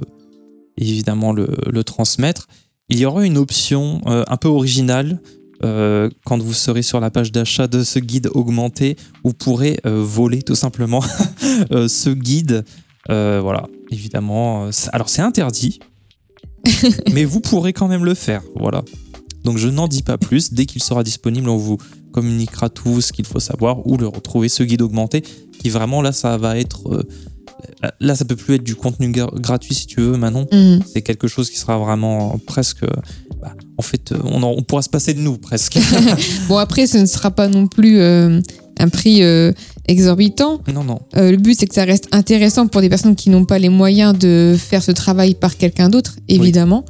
évidemment 0.78 1.32
le, 1.32 1.84
transmettre. 1.84 2.46
il 2.88 2.98
y 2.98 3.06
aura 3.06 3.24
une 3.24 3.38
option 3.38 4.00
un 4.06 4.36
peu 4.36 4.48
originale 4.48 5.20
quand 5.60 6.38
vous 6.38 6.52
serez 6.52 6.82
sur 6.82 7.00
la 7.00 7.10
page 7.10 7.32
d'achat 7.32 7.66
de 7.66 7.82
ce 7.82 7.98
guide 7.98 8.30
augmenté, 8.32 8.96
vous 9.24 9.32
pourrez 9.32 9.80
voler 9.84 10.42
tout 10.42 10.54
simplement 10.54 11.00
ce 11.70 12.10
guide. 12.10 12.64
voilà, 13.08 13.66
évidemment. 13.90 14.70
alors 14.92 15.08
c'est 15.08 15.22
interdit, 15.22 15.80
mais 17.12 17.24
vous 17.24 17.40
pourrez 17.40 17.72
quand 17.72 17.88
même 17.88 18.04
le 18.04 18.14
faire. 18.14 18.42
Voilà. 18.56 18.82
Donc 19.44 19.58
je 19.58 19.68
n'en 19.68 19.88
dis 19.88 20.02
pas 20.02 20.18
plus. 20.18 20.52
Dès 20.52 20.66
qu'il 20.66 20.82
sera 20.82 21.02
disponible, 21.02 21.48
on 21.48 21.56
vous 21.56 21.78
communiquera 22.12 22.68
tout 22.68 23.00
ce 23.00 23.12
qu'il 23.12 23.26
faut 23.26 23.40
savoir 23.40 23.86
ou 23.86 23.96
le 23.96 24.06
retrouver, 24.06 24.48
ce 24.48 24.62
guide 24.62 24.82
augmenté, 24.82 25.22
qui 25.58 25.70
vraiment 25.70 26.02
là, 26.02 26.12
ça 26.12 26.36
va 26.36 26.58
être... 26.58 27.06
Euh, 27.84 27.88
là, 28.00 28.14
ça 28.14 28.24
peut 28.24 28.36
plus 28.36 28.54
être 28.56 28.64
du 28.64 28.74
contenu 28.74 29.12
gratuit 29.12 29.74
si 29.74 29.86
tu 29.86 30.00
veux, 30.00 30.16
Manon. 30.16 30.46
Mhm. 30.52 30.80
C'est 30.92 31.02
quelque 31.02 31.28
chose 31.28 31.50
qui 31.50 31.58
sera 31.58 31.78
vraiment 31.78 32.38
presque... 32.46 32.84
Bah, 33.40 33.54
en 33.76 33.82
fait, 33.82 34.12
on, 34.24 34.42
on, 34.42 34.62
pourra 34.62 34.82
se 34.82 34.88
passer 34.88 35.14
de 35.14 35.20
nous 35.20 35.38
presque. 35.38 35.78
bon, 36.48 36.56
après, 36.58 36.86
ce 36.86 36.98
ne 36.98 37.06
sera 37.06 37.30
pas 37.30 37.46
non 37.46 37.68
plus 37.68 38.00
euh, 38.00 38.40
un 38.78 38.88
prix 38.88 39.22
euh, 39.22 39.52
exorbitant. 39.86 40.60
Non, 40.72 40.82
non. 40.82 41.00
le 41.14 41.36
but, 41.36 41.58
c'est 41.58 41.66
que 41.66 41.74
ça 41.74 41.84
reste 41.84 42.08
intéressant 42.12 42.66
pour 42.66 42.80
des 42.80 42.88
personnes 42.88 43.14
qui 43.14 43.30
n'ont 43.30 43.44
pas 43.44 43.58
les 43.58 43.68
moyens 43.68 44.18
de 44.18 44.56
faire 44.58 44.82
ce 44.82 44.90
travail 44.90 45.34
par 45.34 45.56
quelqu'un 45.56 45.88
d'autre, 45.88 46.16
évidemment 46.28 46.84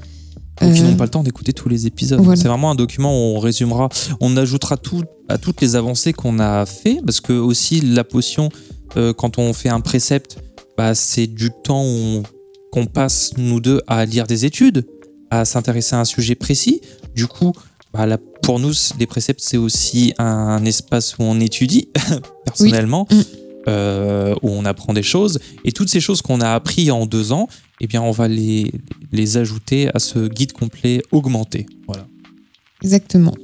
ou 0.62 0.72
qui 0.72 0.82
n'ont 0.82 0.92
euh, 0.92 0.96
pas 0.96 1.04
le 1.04 1.10
temps 1.10 1.22
d'écouter 1.22 1.52
tous 1.52 1.68
les 1.68 1.86
épisodes. 1.86 2.20
C'est 2.36 2.48
vraiment 2.48 2.70
un 2.70 2.74
document 2.74 3.12
où 3.12 3.36
on 3.36 3.38
résumera, 3.38 3.88
on 4.20 4.36
ajoutera 4.36 4.76
tout, 4.76 5.04
à 5.28 5.38
toutes 5.38 5.60
les 5.60 5.76
avancées 5.76 6.12
qu'on 6.12 6.38
a 6.38 6.66
fait, 6.66 7.00
parce 7.04 7.20
que 7.20 7.32
aussi 7.32 7.80
la 7.80 8.04
potion, 8.04 8.50
euh, 8.96 9.12
quand 9.12 9.38
on 9.38 9.52
fait 9.52 9.68
un 9.68 9.80
précepte, 9.80 10.38
bah, 10.78 10.94
c'est 10.94 11.26
du 11.26 11.50
temps 11.50 12.22
qu'on 12.70 12.86
passe 12.86 13.32
nous 13.36 13.58
deux 13.60 13.82
à 13.88 14.04
lire 14.04 14.28
des 14.28 14.44
études, 14.44 14.86
à 15.28 15.44
s'intéresser 15.44 15.96
à 15.96 16.00
un 16.00 16.04
sujet 16.04 16.36
précis. 16.36 16.80
Du 17.16 17.26
coup, 17.26 17.52
bah, 17.92 18.06
pour 18.42 18.60
nous, 18.60 18.72
les 18.96 19.06
préceptes, 19.06 19.40
c'est 19.42 19.56
aussi 19.56 20.14
un 20.18 20.64
espace 20.64 21.18
où 21.18 21.24
on 21.24 21.40
étudie 21.40 21.88
personnellement. 22.44 23.06
Mm. 23.10 23.20
Euh, 23.66 24.34
où 24.40 24.48
on 24.48 24.64
apprend 24.64 24.94
des 24.94 25.02
choses. 25.02 25.40
Et 25.62 25.72
toutes 25.72 25.90
ces 25.90 26.00
choses 26.00 26.22
qu'on 26.22 26.40
a 26.40 26.54
appris 26.54 26.90
en 26.90 27.04
deux 27.04 27.32
ans, 27.32 27.48
eh 27.82 27.86
bien, 27.86 28.00
on 28.00 28.12
va 28.12 28.26
les, 28.26 28.72
les 29.12 29.36
ajouter 29.36 29.90
à 29.92 29.98
ce 29.98 30.26
guide 30.26 30.52
complet 30.52 31.02
augmenté. 31.12 31.66
Voilà. 31.86 32.06
Exactement. 32.82 33.34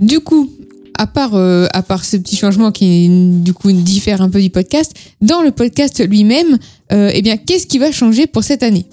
Du 0.00 0.20
coup, 0.20 0.50
à 0.98 1.06
part, 1.06 1.34
euh, 1.34 1.66
à 1.72 1.82
part 1.82 2.04
ce 2.04 2.16
petit 2.16 2.36
changement 2.36 2.72
qui, 2.72 3.08
du 3.42 3.52
coup, 3.52 3.72
diffère 3.72 4.22
un 4.22 4.30
peu 4.30 4.40
du 4.40 4.50
podcast, 4.50 4.92
dans 5.20 5.42
le 5.42 5.50
podcast 5.50 6.06
lui-même, 6.06 6.58
euh, 6.92 7.10
eh 7.12 7.22
bien, 7.22 7.36
qu'est-ce 7.36 7.66
qui 7.66 7.78
va 7.78 7.92
changer 7.92 8.26
pour 8.26 8.44
cette 8.44 8.62
année? 8.62 8.86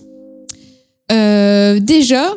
Déjà, 1.10 2.32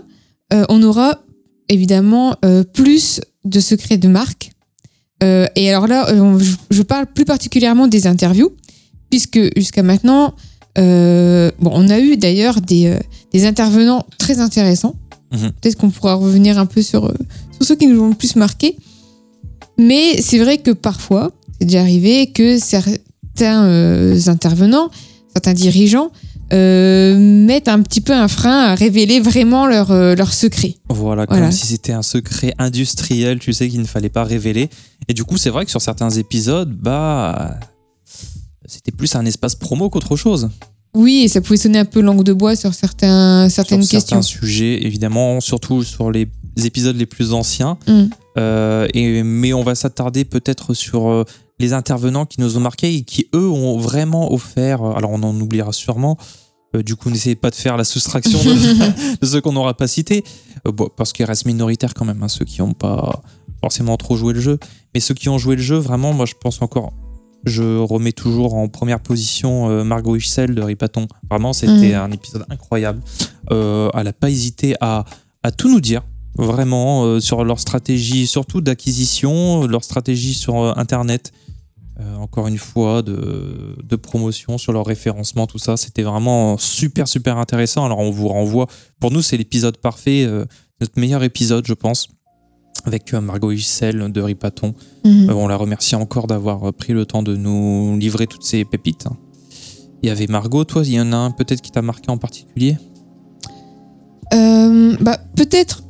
on 0.68 0.82
aura 0.82 1.22
évidemment 1.70 2.36
plus 2.74 3.22
de 3.44 3.58
secrets 3.58 3.96
de 3.96 4.06
marque 4.06 4.50
euh, 5.22 5.46
et 5.56 5.70
alors 5.70 5.86
là, 5.86 6.10
euh, 6.10 6.38
je, 6.70 6.82
parle 6.82 7.06
plus 7.06 7.24
particulièrement 7.24 7.86
des 7.86 8.06
interviews, 8.06 8.50
puisque 9.10 9.40
jusqu'à 9.56 9.82
maintenant, 9.82 10.34
euh, 10.78 11.50
bon, 11.58 11.70
on 11.72 11.88
a 11.88 11.98
eu 12.00 12.16
d'ailleurs 12.16 12.60
des, 12.60 12.94
des, 13.32 13.46
intervenants 13.46 14.04
très 14.18 14.40
intéressants. 14.40 14.96
Mhm. 15.32 15.52
Peut-être 15.60 15.76
qu'on 15.76 15.90
pourra 15.90 16.14
revenir 16.14 16.58
un 16.58 16.66
peu 16.66 16.82
sur, 16.82 17.12
sur, 17.52 17.66
ceux 17.66 17.76
qui 17.76 17.86
nous 17.86 18.00
ont 18.00 18.08
le 18.08 18.14
plus 18.14 18.36
marqué. 18.36 18.76
Mais 19.78 20.20
c'est 20.22 20.38
vrai 20.38 20.58
que 20.58 20.70
parfois, 20.70 21.32
c'est 21.58 21.66
déjà 21.66 21.80
arrivé 21.80 22.28
que 22.28 22.58
certains 22.58 24.28
intervenants, 24.28 24.90
certains 25.32 25.54
dirigeants, 25.54 26.10
euh, 26.52 27.18
mettent 27.18 27.66
un 27.66 27.82
petit 27.82 28.00
peu 28.00 28.12
un 28.12 28.28
frein 28.28 28.56
à 28.56 28.74
révéler 28.76 29.18
vraiment 29.18 29.66
leur, 29.66 29.90
euh, 29.90 30.14
leur 30.14 30.32
secret. 30.32 30.76
Voilà, 30.88 31.26
comme 31.26 31.50
si 31.50 31.66
c'était 31.66 31.92
un 31.92 32.02
secret 32.02 32.54
industriel, 32.58 33.40
tu 33.40 33.52
sais, 33.52 33.68
qu'il 33.68 33.80
ne 33.80 33.86
fallait 33.86 34.10
pas 34.10 34.22
révéler. 34.22 34.68
Et 35.08 35.14
du 35.14 35.24
coup, 35.24 35.38
c'est 35.38 35.50
vrai 35.50 35.64
que 35.64 35.72
sur 35.72 35.82
certains 35.82 36.10
épisodes, 36.10 36.72
bah, 36.72 37.58
c'était 38.64 38.92
plus 38.92 39.16
un 39.16 39.26
espace 39.26 39.56
promo 39.56 39.90
qu'autre 39.90 40.14
chose. 40.14 40.48
Oui, 40.94 41.22
et 41.24 41.28
ça 41.28 41.40
pouvait 41.40 41.56
sonner 41.56 41.80
un 41.80 41.84
peu 41.84 42.00
langue 42.00 42.22
de 42.22 42.32
bois 42.32 42.54
sur 42.54 42.74
certains, 42.74 43.48
certaines 43.48 43.82
sur 43.82 43.98
questions. 43.98 44.22
Certains 44.22 44.46
sujets, 44.46 44.86
évidemment, 44.86 45.40
surtout 45.40 45.82
sur 45.82 46.12
les 46.12 46.28
épisodes 46.62 46.96
les 46.96 47.06
plus 47.06 47.32
anciens. 47.32 47.76
Mm. 47.88 48.04
Euh, 48.38 48.86
et, 48.94 49.22
mais 49.22 49.52
on 49.52 49.62
va 49.62 49.74
s'attarder 49.74 50.24
peut-être 50.24 50.74
sur 50.74 51.24
les 51.58 51.72
intervenants 51.72 52.26
qui 52.26 52.40
nous 52.40 52.56
ont 52.56 52.60
marqués 52.60 52.94
et 52.94 53.02
qui, 53.02 53.28
eux, 53.34 53.48
ont 53.48 53.78
vraiment 53.78 54.32
offert, 54.32 54.82
euh, 54.82 54.92
alors 54.92 55.10
on 55.12 55.22
en 55.22 55.38
oubliera 55.40 55.72
sûrement, 55.72 56.18
euh, 56.74 56.82
du 56.82 56.96
coup, 56.96 57.10
n'essayez 57.10 57.36
pas 57.36 57.50
de 57.50 57.54
faire 57.54 57.76
la 57.76 57.84
soustraction 57.84 58.38
de, 58.38 59.26
ceux 59.26 59.40
qu'on 59.40 59.52
n'aura 59.52 59.74
pas 59.74 59.86
cités, 59.86 60.24
euh, 60.66 60.72
parce 60.96 61.12
qu'il 61.12 61.24
reste 61.24 61.46
minoritaire 61.46 61.94
quand 61.94 62.04
même, 62.04 62.22
hein, 62.22 62.28
ceux 62.28 62.44
qui 62.44 62.60
n'ont 62.60 62.74
pas 62.74 63.22
forcément 63.60 63.96
trop 63.96 64.16
joué 64.16 64.34
le 64.34 64.40
jeu. 64.40 64.58
Mais 64.94 65.00
ceux 65.00 65.14
qui 65.14 65.28
ont 65.28 65.38
joué 65.38 65.56
le 65.56 65.62
jeu, 65.62 65.76
vraiment, 65.76 66.12
moi 66.12 66.26
je 66.26 66.34
pense 66.38 66.60
encore, 66.60 66.92
je 67.44 67.78
remets 67.78 68.12
toujours 68.12 68.54
en 68.54 68.68
première 68.68 69.00
position 69.00 69.84
Margot 69.84 70.16
Hussel 70.16 70.54
de 70.54 70.62
Ripaton. 70.62 71.06
Vraiment, 71.30 71.52
c'était 71.52 71.92
mm. 71.92 72.00
un 72.00 72.10
épisode 72.10 72.44
incroyable. 72.50 73.00
elle 73.50 73.90
n'a 73.94 74.12
pas 74.12 74.30
hésité 74.30 74.74
à, 74.80 75.04
à, 75.44 75.52
tout 75.52 75.70
nous 75.70 75.80
dire, 75.80 76.02
vraiment, 76.36 77.20
sur 77.20 77.44
leur 77.44 77.60
stratégie, 77.60 78.26
surtout 78.26 78.60
d'acquisition, 78.60 79.66
leur 79.66 79.84
stratégie 79.84 80.34
sur 80.34 80.76
Internet. 80.78 81.32
Euh, 81.98 82.16
encore 82.16 82.46
une 82.46 82.58
fois, 82.58 83.00
de, 83.00 83.74
de, 83.82 83.96
promotion 83.96 84.58
sur 84.58 84.74
leur 84.74 84.84
référencement, 84.84 85.46
tout 85.46 85.56
ça. 85.56 85.78
C'était 85.78 86.02
vraiment 86.02 86.58
super, 86.58 87.08
super 87.08 87.38
intéressant. 87.38 87.86
Alors, 87.86 88.00
on 88.00 88.10
vous 88.10 88.28
renvoie. 88.28 88.66
Pour 89.00 89.10
nous, 89.10 89.22
c'est 89.22 89.38
l'épisode 89.38 89.78
parfait, 89.78 90.24
euh, 90.26 90.44
notre 90.82 91.00
meilleur 91.00 91.22
épisode, 91.22 91.66
je 91.66 91.72
pense, 91.72 92.08
avec 92.84 93.14
euh, 93.14 93.22
Margot 93.22 93.50
Hussel 93.50 94.12
de 94.12 94.20
Ripaton. 94.20 94.74
Mhm. 95.06 95.30
on 95.30 95.48
la 95.48 95.56
remercie 95.56 95.94
encore 95.96 96.26
d'avoir 96.26 96.70
pris 96.74 96.92
le 96.92 97.06
temps 97.06 97.22
de 97.22 97.34
nous 97.34 97.96
livrer 97.96 98.26
toutes 98.26 98.44
ces 98.44 98.66
pépites. 98.66 99.06
Il 100.02 100.10
y 100.10 100.12
avait 100.12 100.26
Margot, 100.26 100.64
toi, 100.64 100.82
il 100.84 100.92
y 100.92 101.00
en 101.00 101.12
a 101.14 101.16
un 101.16 101.30
peut-être 101.30 101.62
qui 101.62 101.70
t'a 101.70 101.80
marqué 101.80 102.10
en 102.10 102.18
particulier? 102.18 102.76
Bah, 105.00 105.18
Peut-être, 105.34 105.82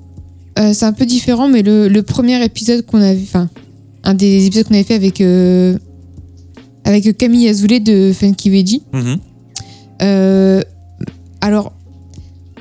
c'est 0.57 0.85
un 0.85 0.93
peu 0.93 1.05
différent, 1.05 1.49
mais 1.49 1.63
le, 1.63 1.89
le 1.89 2.03
premier 2.03 2.43
épisode 2.45 2.85
qu'on 2.87 3.01
a 3.01 3.13
vu, 3.13 3.25
enfin, 3.25 3.51
un 4.05 4.15
des 4.15 4.47
épisodes 4.47 4.67
qu'on 4.67 4.75
avait 4.75 4.85
fait 4.85 4.95
avec 4.95 5.21
avec 6.85 7.17
Camille 7.17 7.49
Azoulay 7.49 7.81
de 7.81 8.13
Funky 8.15 8.49
Veggie. 8.49 8.83
Euh, 10.03 10.63
alors, 11.41 11.73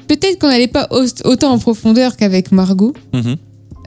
peut-être 0.08 0.40
qu'on 0.40 0.48
n'allait 0.48 0.68
pas 0.68 0.88
autant 1.24 1.52
en 1.52 1.60
profondeur 1.60 2.18
qu'avec 2.18 2.52
Margot, 2.52 2.94
mhm. 3.14 3.36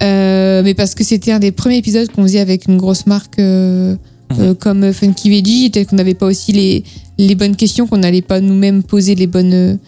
euh, 0.03 0.63
mais 0.63 0.75
parce 0.75 0.95
que 0.95 1.05
c'était 1.05 1.33
un 1.33 1.39
des 1.39 1.53
premiers 1.53 1.79
épisodes 1.79 2.11
qu'on 2.11 2.23
faisait 2.23 2.41
avec 2.41 2.67
une 2.67 2.77
grosse 2.77 3.07
marque 3.07 3.39
euh, 3.39 3.97
mhm. 4.37 4.55
comme 4.57 4.93
Funky 4.93 5.31
Veggie, 5.31 5.71
peut-être 5.71 5.91
qu'on 5.91 5.97
n'avait 5.97 6.15
pas 6.15 6.27
aussi 6.27 6.53
les, 6.53 6.85
les 7.19 7.35
bonnes 7.35 7.57
questions, 7.57 7.87
qu'on 7.87 7.99
n'allait 7.99 8.23
pas 8.23 8.41
nous-mêmes 8.41 8.83
poser 8.83 9.15
les 9.15 9.27
bonnes, 9.27 9.79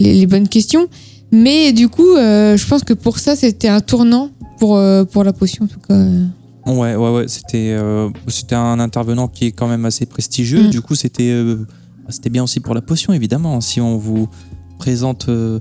les, 0.00 0.26
bonnes 0.26 0.48
questions. 0.48 0.86
Mais 1.34 1.72
du 1.72 1.88
coup, 1.88 2.14
je 2.16 2.68
pense 2.68 2.84
que 2.84 2.94
pour 2.94 3.18
ça, 3.18 3.34
c'était 3.36 3.68
un 3.68 3.80
tournant 3.80 4.30
pour, 4.58 4.80
pour 5.10 5.24
la 5.24 5.32
potion, 5.32 5.64
en 5.64 5.68
tout 5.68 5.80
cas. 5.80 5.94
Ouais, 6.66 6.96
ouais, 6.96 7.10
ouais. 7.10 7.28
C'était, 7.28 7.72
euh, 7.72 8.08
c'était 8.28 8.54
un 8.54 8.80
intervenant 8.80 9.28
qui 9.28 9.46
est 9.46 9.52
quand 9.52 9.68
même 9.68 9.84
assez 9.84 10.06
prestigieux. 10.06 10.64
Mm. 10.64 10.70
Du 10.70 10.80
coup, 10.80 10.94
c'était, 10.94 11.30
euh, 11.30 11.66
c'était 12.08 12.30
bien 12.30 12.42
aussi 12.42 12.60
pour 12.60 12.74
la 12.74 12.80
potion, 12.80 13.12
évidemment. 13.12 13.60
Si 13.60 13.80
on 13.80 13.98
vous 13.98 14.28
présente 14.78 15.28
euh, 15.28 15.60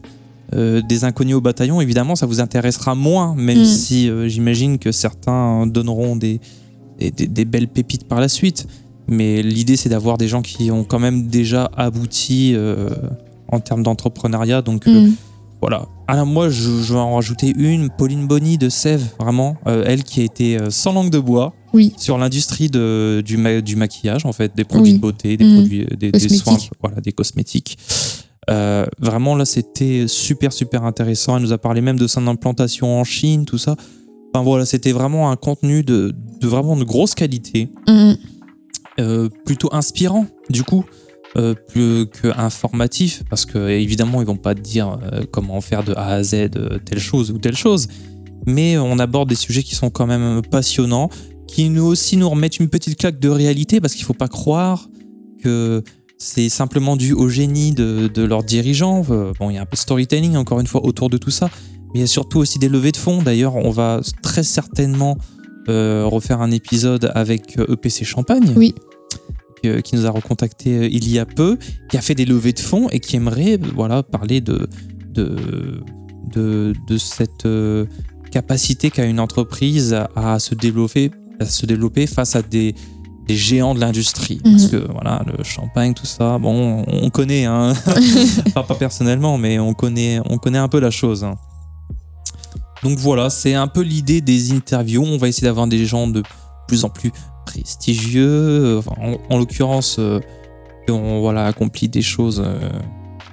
des 0.52 1.04
inconnus 1.04 1.36
au 1.36 1.42
bataillon, 1.42 1.82
évidemment, 1.82 2.16
ça 2.16 2.26
vous 2.26 2.40
intéressera 2.40 2.96
moins, 2.96 3.36
même 3.36 3.62
mm. 3.62 3.66
si 3.66 4.10
j'imagine 4.28 4.80
que 4.80 4.92
certains 4.92 5.68
donneront 5.68 6.16
des, 6.16 6.40
des, 7.00 7.46
belles 7.46 7.68
pépites 7.68 8.08
par 8.08 8.22
la 8.22 8.30
suite. 8.30 8.68
Mais 9.10 9.42
l'idée, 9.44 9.76
c'est 9.76 9.90
d'avoir 9.90 10.18
des 10.18 10.30
gens 10.30 10.42
qui 10.42 10.72
ont 10.72 10.86
quand 10.86 11.00
même 11.00 11.28
déjà 11.28 11.70
abouti 11.76 12.56
en 13.50 13.60
termes 13.60 13.84
d'entrepreneuriat. 13.84 14.62
Donc, 14.62 14.88
mm. 14.88 15.12
Voilà. 15.64 15.88
Alors 16.10 16.26
moi, 16.26 16.50
je, 16.50 16.92
vais 16.92 17.00
en 17.00 17.16
rajouter 17.16 17.54
une, 17.56 17.90
Pauline 17.90 18.28
Bonny 18.28 18.58
de 18.58 18.68
Sèvres, 18.68 19.08
vraiment. 19.18 19.56
Euh, 19.66 19.86
elle 19.88 20.04
qui 20.04 20.20
a 20.20 20.24
été 20.26 20.60
euh, 20.60 20.70
sans 20.70 20.92
langue 20.92 21.10
de 21.10 21.20
bois 21.20 21.54
oui. 21.74 21.94
sur 21.96 22.18
l'industrie 22.18 22.70
du, 22.70 23.24
du 23.24 23.76
maquillage, 23.78 24.26
en 24.26 24.34
fait, 24.34 24.54
des 24.58 24.66
produits 24.66 24.96
de 24.96 24.98
beauté, 24.98 25.38
des 25.38 25.46
mmh. 25.46 25.56
produits, 25.56 25.84
euh, 25.84 25.96
des, 25.96 26.20
soins, 26.28 26.58
voilà, 26.82 27.00
des 27.00 27.14
cosmétiques. 27.14 27.78
vraiment, 29.00 29.38
là, 29.38 29.46
c'était 29.46 30.04
super, 30.10 30.52
super 30.52 30.84
intéressant. 30.84 31.38
Elle 31.38 31.44
nous 31.44 31.54
a 31.54 31.58
parlé 31.58 31.80
même 31.80 31.98
de 31.98 32.08
son 32.08 32.28
implantation 32.28 33.00
en 33.00 33.06
Chine, 33.06 33.46
tout 33.46 33.58
ça. 33.58 33.78
Enfin 34.34 34.44
voilà, 34.44 34.66
c'était 34.66 34.92
vraiment 34.92 35.32
un 35.32 35.38
contenu 35.38 35.82
de, 35.82 36.14
vraiment 36.42 36.76
de 36.76 36.84
grosse 36.84 37.16
qualité. 37.16 37.70
Mmh. 37.88 39.28
plutôt 39.46 39.70
inspirant, 39.72 40.26
du 40.50 40.64
coup. 40.64 40.84
Euh, 41.36 41.56
plus 41.56 42.06
qu'informatif, 42.06 43.24
parce 43.28 43.48
que 43.48 43.68
évidemment 43.68 44.22
ils 44.22 44.28
vont 44.28 44.38
pas 44.38 44.54
te 44.54 44.60
dire 44.60 45.00
euh, 45.02 45.24
comment 45.32 45.62
faire 45.62 45.84
de 45.84 45.92
A 45.94 46.10
à 46.10 46.24
Z 46.24 46.34
euh, 46.34 46.78
telle 46.86 47.00
chose 47.00 47.32
ou 47.32 47.40
telle 47.40 47.56
chose, 47.56 47.88
mais 48.46 48.78
on 48.78 49.00
aborde 49.00 49.30
des 49.30 49.36
sujets 49.36 49.64
qui 49.64 49.74
sont 49.74 49.90
quand 49.90 50.06
même 50.06 50.44
passionnants, 50.44 51.10
qui 51.48 51.70
nous 51.70 51.86
aussi 51.86 52.18
nous 52.18 52.30
remettent 52.30 52.60
une 52.60 52.70
petite 52.70 53.00
claque 53.00 53.20
de 53.20 53.30
réalité, 53.30 53.82
parce 53.82 53.96
qu'il 53.96 54.06
faut 54.06 54.14
pas 54.14 54.28
croire 54.28 54.88
que 55.42 55.82
c'est 56.20 56.50
simplement 56.50 56.96
dû 56.98 57.14
au 57.14 57.30
génie 57.30 57.72
de, 57.72 58.12
de 58.14 58.24
leurs 58.24 58.44
dirigeants. 58.44 59.02
Bon, 59.02 59.50
il 59.50 59.56
y 59.56 59.58
a 59.58 59.62
un 59.64 59.66
peu 59.66 59.76
de 59.76 59.82
storytelling 59.82 60.36
encore 60.36 60.60
une 60.60 60.68
fois 60.68 60.86
autour 60.86 61.10
de 61.10 61.18
tout 61.18 61.32
ça, 61.32 61.50
il 61.96 62.02
y 62.02 62.04
a 62.04 62.08
surtout 62.08 62.38
aussi 62.38 62.60
des 62.60 62.70
levées 62.70 62.92
de 62.92 62.98
fonds. 62.98 63.24
D'ailleurs, 63.24 63.56
on 63.56 63.72
va 63.72 64.02
très 64.22 64.44
certainement 64.44 65.18
euh, 65.68 66.06
refaire 66.06 66.42
un 66.42 66.52
épisode 66.52 67.12
avec 67.16 67.58
EPC 67.58 68.04
Champagne. 68.04 68.54
Oui. 68.56 68.76
Qui 69.84 69.96
nous 69.96 70.06
a 70.06 70.10
recontacté 70.10 70.88
il 70.92 71.10
y 71.10 71.20
a 71.20 71.26
peu, 71.26 71.58
qui 71.90 71.98
a 71.98 72.02
fait 72.02 72.16
des 72.16 72.26
levées 72.26 72.54
de 72.54 72.60
fonds 72.60 72.90
et 72.90 73.00
qui 73.00 73.16
aimerait 73.16 73.58
voilà, 73.76 74.04
parler 74.04 74.42
de, 74.42 74.68
de, 75.14 75.82
de, 76.34 76.74
de 76.88 76.98
cette 76.98 77.48
capacité 78.34 78.90
qu'a 78.90 79.06
une 79.06 79.20
entreprise 79.20 79.96
à, 80.16 80.40
se 80.40 80.56
développer, 80.56 81.12
à 81.40 81.46
se 81.46 81.68
développer 81.68 82.08
face 82.08 82.36
à 82.36 82.42
des, 82.42 82.74
des 83.28 83.36
géants 83.36 83.76
de 83.76 83.80
l'industrie. 83.80 84.42
Mhm. 84.44 84.52
Parce 84.52 84.68
que 84.68 84.92
voilà, 84.92 85.24
le 85.26 85.44
champagne, 85.44 85.94
tout 85.94 86.08
ça, 86.08 86.40
bon, 86.40 86.84
on 86.88 87.10
connaît, 87.12 87.46
hein. 87.46 87.74
pas, 88.56 88.64
pas, 88.64 88.74
personnellement, 88.74 89.38
mais 89.38 89.60
on 89.60 89.74
connaît, 89.74 90.20
on 90.26 90.40
connaît 90.40 90.58
un 90.58 90.68
peu 90.68 90.80
la 90.80 90.90
chose. 90.90 91.24
Hein. 91.24 91.36
Donc 92.82 92.98
voilà, 92.98 93.30
c'est 93.30 93.54
un 93.54 93.68
peu 93.68 93.82
l'idée 93.82 94.20
des 94.20 94.52
interviews. 94.52 95.04
On 95.04 95.18
va 95.18 95.28
essayer 95.28 95.48
d'avoir 95.48 95.68
des 95.68 95.86
gens 95.86 96.08
de 96.08 96.24
plus 96.68 96.86
en 96.86 96.90
plus 96.90 97.12
prestigieux, 97.46 98.80
en, 99.30 99.38
l'occurrence, 99.38 99.98
euh, 100.00 100.20
qui 100.86 100.92
ont 100.92 101.22
voilà, 101.22 101.46
accompli 101.46 101.88
des 101.88 102.02
choses 102.02 102.44
euh, 102.46 102.70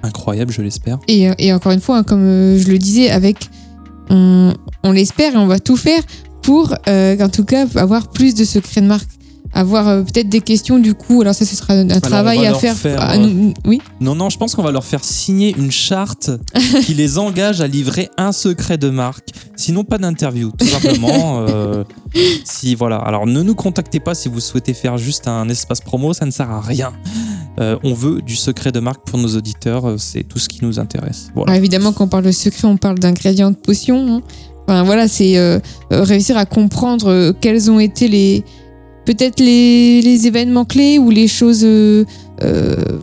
incroyables, 0.03 0.51
je 0.51 0.61
l'espère. 0.61 0.99
Et, 1.07 1.29
et, 1.37 1.53
encore 1.53 1.71
une 1.71 1.81
fois, 1.81 1.97
hein, 1.97 2.03
comme 2.03 2.23
euh, 2.23 2.57
je 2.57 2.67
le 2.67 2.77
disais, 2.77 3.09
avec 3.09 3.37
on, 4.09 4.53
on 4.83 4.91
l'espère 4.91 5.33
et 5.33 5.37
on 5.37 5.47
va 5.47 5.59
tout 5.59 5.77
faire 5.77 6.01
pour, 6.41 6.73
en 6.87 7.29
tout 7.31 7.45
cas, 7.45 7.67
avoir 7.75 8.09
plus 8.09 8.33
de 8.33 8.43
secrets 8.43 8.81
de 8.81 8.87
marque 8.87 9.07
avoir 9.53 9.87
euh, 9.87 10.01
peut-être 10.01 10.29
des 10.29 10.41
questions 10.41 10.79
du 10.79 10.93
coup. 10.93 11.21
Alors 11.21 11.35
ça, 11.35 11.45
ce 11.45 11.55
sera 11.55 11.73
un 11.73 11.99
travail 11.99 12.45
à 12.45 12.53
faire. 12.53 12.75
Euh, 12.85 13.51
oui. 13.65 13.81
Non, 13.99 14.15
non, 14.15 14.29
je 14.29 14.37
pense 14.37 14.55
qu'on 14.55 14.63
va 14.63 14.71
leur 14.71 14.85
faire 14.85 15.03
signer 15.03 15.53
une 15.57 15.71
charte 15.71 16.31
qui 16.85 16.93
les 16.93 17.17
engage 17.17 17.61
à 17.61 17.67
livrer 17.67 18.09
un 18.17 18.31
secret 18.31 18.77
de 18.77 18.89
marque. 18.89 19.29
Sinon, 19.55 19.83
pas 19.83 19.97
d'interview, 19.97 20.51
tout 20.57 20.65
simplement. 20.65 21.11
Euh, 21.41 21.83
si 22.43 22.75
voilà. 22.75 22.97
Alors, 22.97 23.25
ne 23.25 23.41
nous 23.41 23.55
contactez 23.55 23.99
pas 23.99 24.13
si 24.13 24.29
vous 24.29 24.39
souhaitez 24.39 24.73
faire 24.73 24.97
juste 24.97 25.27
un 25.27 25.47
espace 25.49 25.79
promo, 25.79 26.13
ça 26.13 26.25
ne 26.25 26.31
sert 26.31 26.49
à 26.49 26.61
rien. 26.61 26.91
on 27.57 27.93
veut 27.93 28.21
du 28.21 28.35
secret 28.35 28.71
de 28.71 28.79
marque 28.79 29.05
pour 29.05 29.17
nos 29.17 29.35
auditeurs, 29.35 29.95
c'est 29.97 30.23
tout 30.23 30.37
ce 30.37 30.49
qui 30.49 30.63
nous 30.63 30.79
intéresse. 30.79 31.31
Voilà. 31.35 31.55
évidemment, 31.55 31.93
quand 31.93 32.05
on 32.05 32.07
parle 32.07 32.25
de 32.25 32.31
secret, 32.31 32.67
on 32.67 32.77
parle 32.77 32.99
d'ingrédients 32.99 33.51
de 33.51 33.55
potion. 33.55 34.15
Hein. 34.15 34.21
Enfin, 34.67 34.83
voilà, 34.83 35.07
c'est 35.07 35.61
réussir 35.89 36.37
à 36.37 36.45
comprendre 36.45 37.33
quels 37.39 37.71
ont 37.71 37.79
été 37.79 38.07
les, 38.07 38.43
peut-être 39.05 39.39
les, 39.39 40.27
événements 40.27 40.65
clés 40.65 40.99
ou 40.99 41.09
les 41.09 41.27
choses 41.27 41.63
euh, 41.63 42.05
euh, 42.43 42.99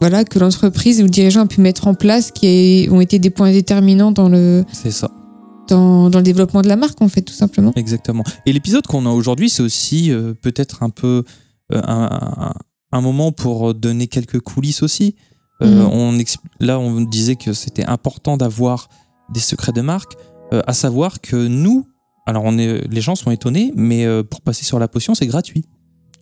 voilà, 0.00 0.24
que 0.24 0.38
l'entreprise 0.38 1.00
ou 1.00 1.04
le 1.04 1.10
dirigeant 1.10 1.42
a 1.42 1.46
pu 1.46 1.60
mettre 1.60 1.86
en 1.86 1.94
place 1.94 2.30
qui 2.30 2.88
ont 2.90 3.00
été 3.00 3.18
des 3.18 3.30
points 3.30 3.52
déterminants 3.52 4.12
dans 4.12 4.28
le. 4.28 4.64
C'est 4.72 4.90
ça. 4.90 5.10
Dans, 5.68 6.08
le 6.08 6.22
développement 6.22 6.62
de 6.62 6.68
la 6.68 6.74
marque, 6.74 7.00
en 7.00 7.08
fait, 7.08 7.22
tout 7.22 7.32
simplement. 7.32 7.72
Exactement. 7.76 8.24
Et 8.44 8.52
l'épisode 8.52 8.86
qu'on 8.88 9.06
a 9.06 9.10
aujourd'hui, 9.10 9.48
c'est 9.48 9.62
aussi 9.62 10.10
euh, 10.10 10.34
peut-être 10.34 10.82
un 10.82 10.90
peu 10.90 11.22
un, 11.72 12.52
moment 12.92 13.30
pour 13.30 13.72
donner 13.74 14.08
quelques 14.08 14.40
coulisses 14.40 14.82
aussi. 14.82 15.14
Mhm. 15.60 15.86
on 15.92 16.18
là, 16.58 16.80
on 16.80 17.02
disait 17.02 17.36
que 17.36 17.52
c'était 17.52 17.84
important 17.84 18.36
d'avoir 18.36 18.88
des 19.32 19.38
secrets 19.38 19.72
de 19.72 19.82
marque, 19.82 20.14
à 20.50 20.72
savoir 20.72 21.20
que 21.20 21.36
nous, 21.36 21.86
alors, 22.30 22.44
on 22.44 22.56
est, 22.58 22.86
les 22.88 23.00
gens 23.00 23.16
sont 23.16 23.32
étonnés, 23.32 23.72
mais 23.74 24.06
euh, 24.06 24.22
pour 24.22 24.40
passer 24.40 24.64
sur 24.64 24.78
la 24.78 24.86
potion, 24.86 25.16
c'est 25.16 25.26
gratuit. 25.26 25.64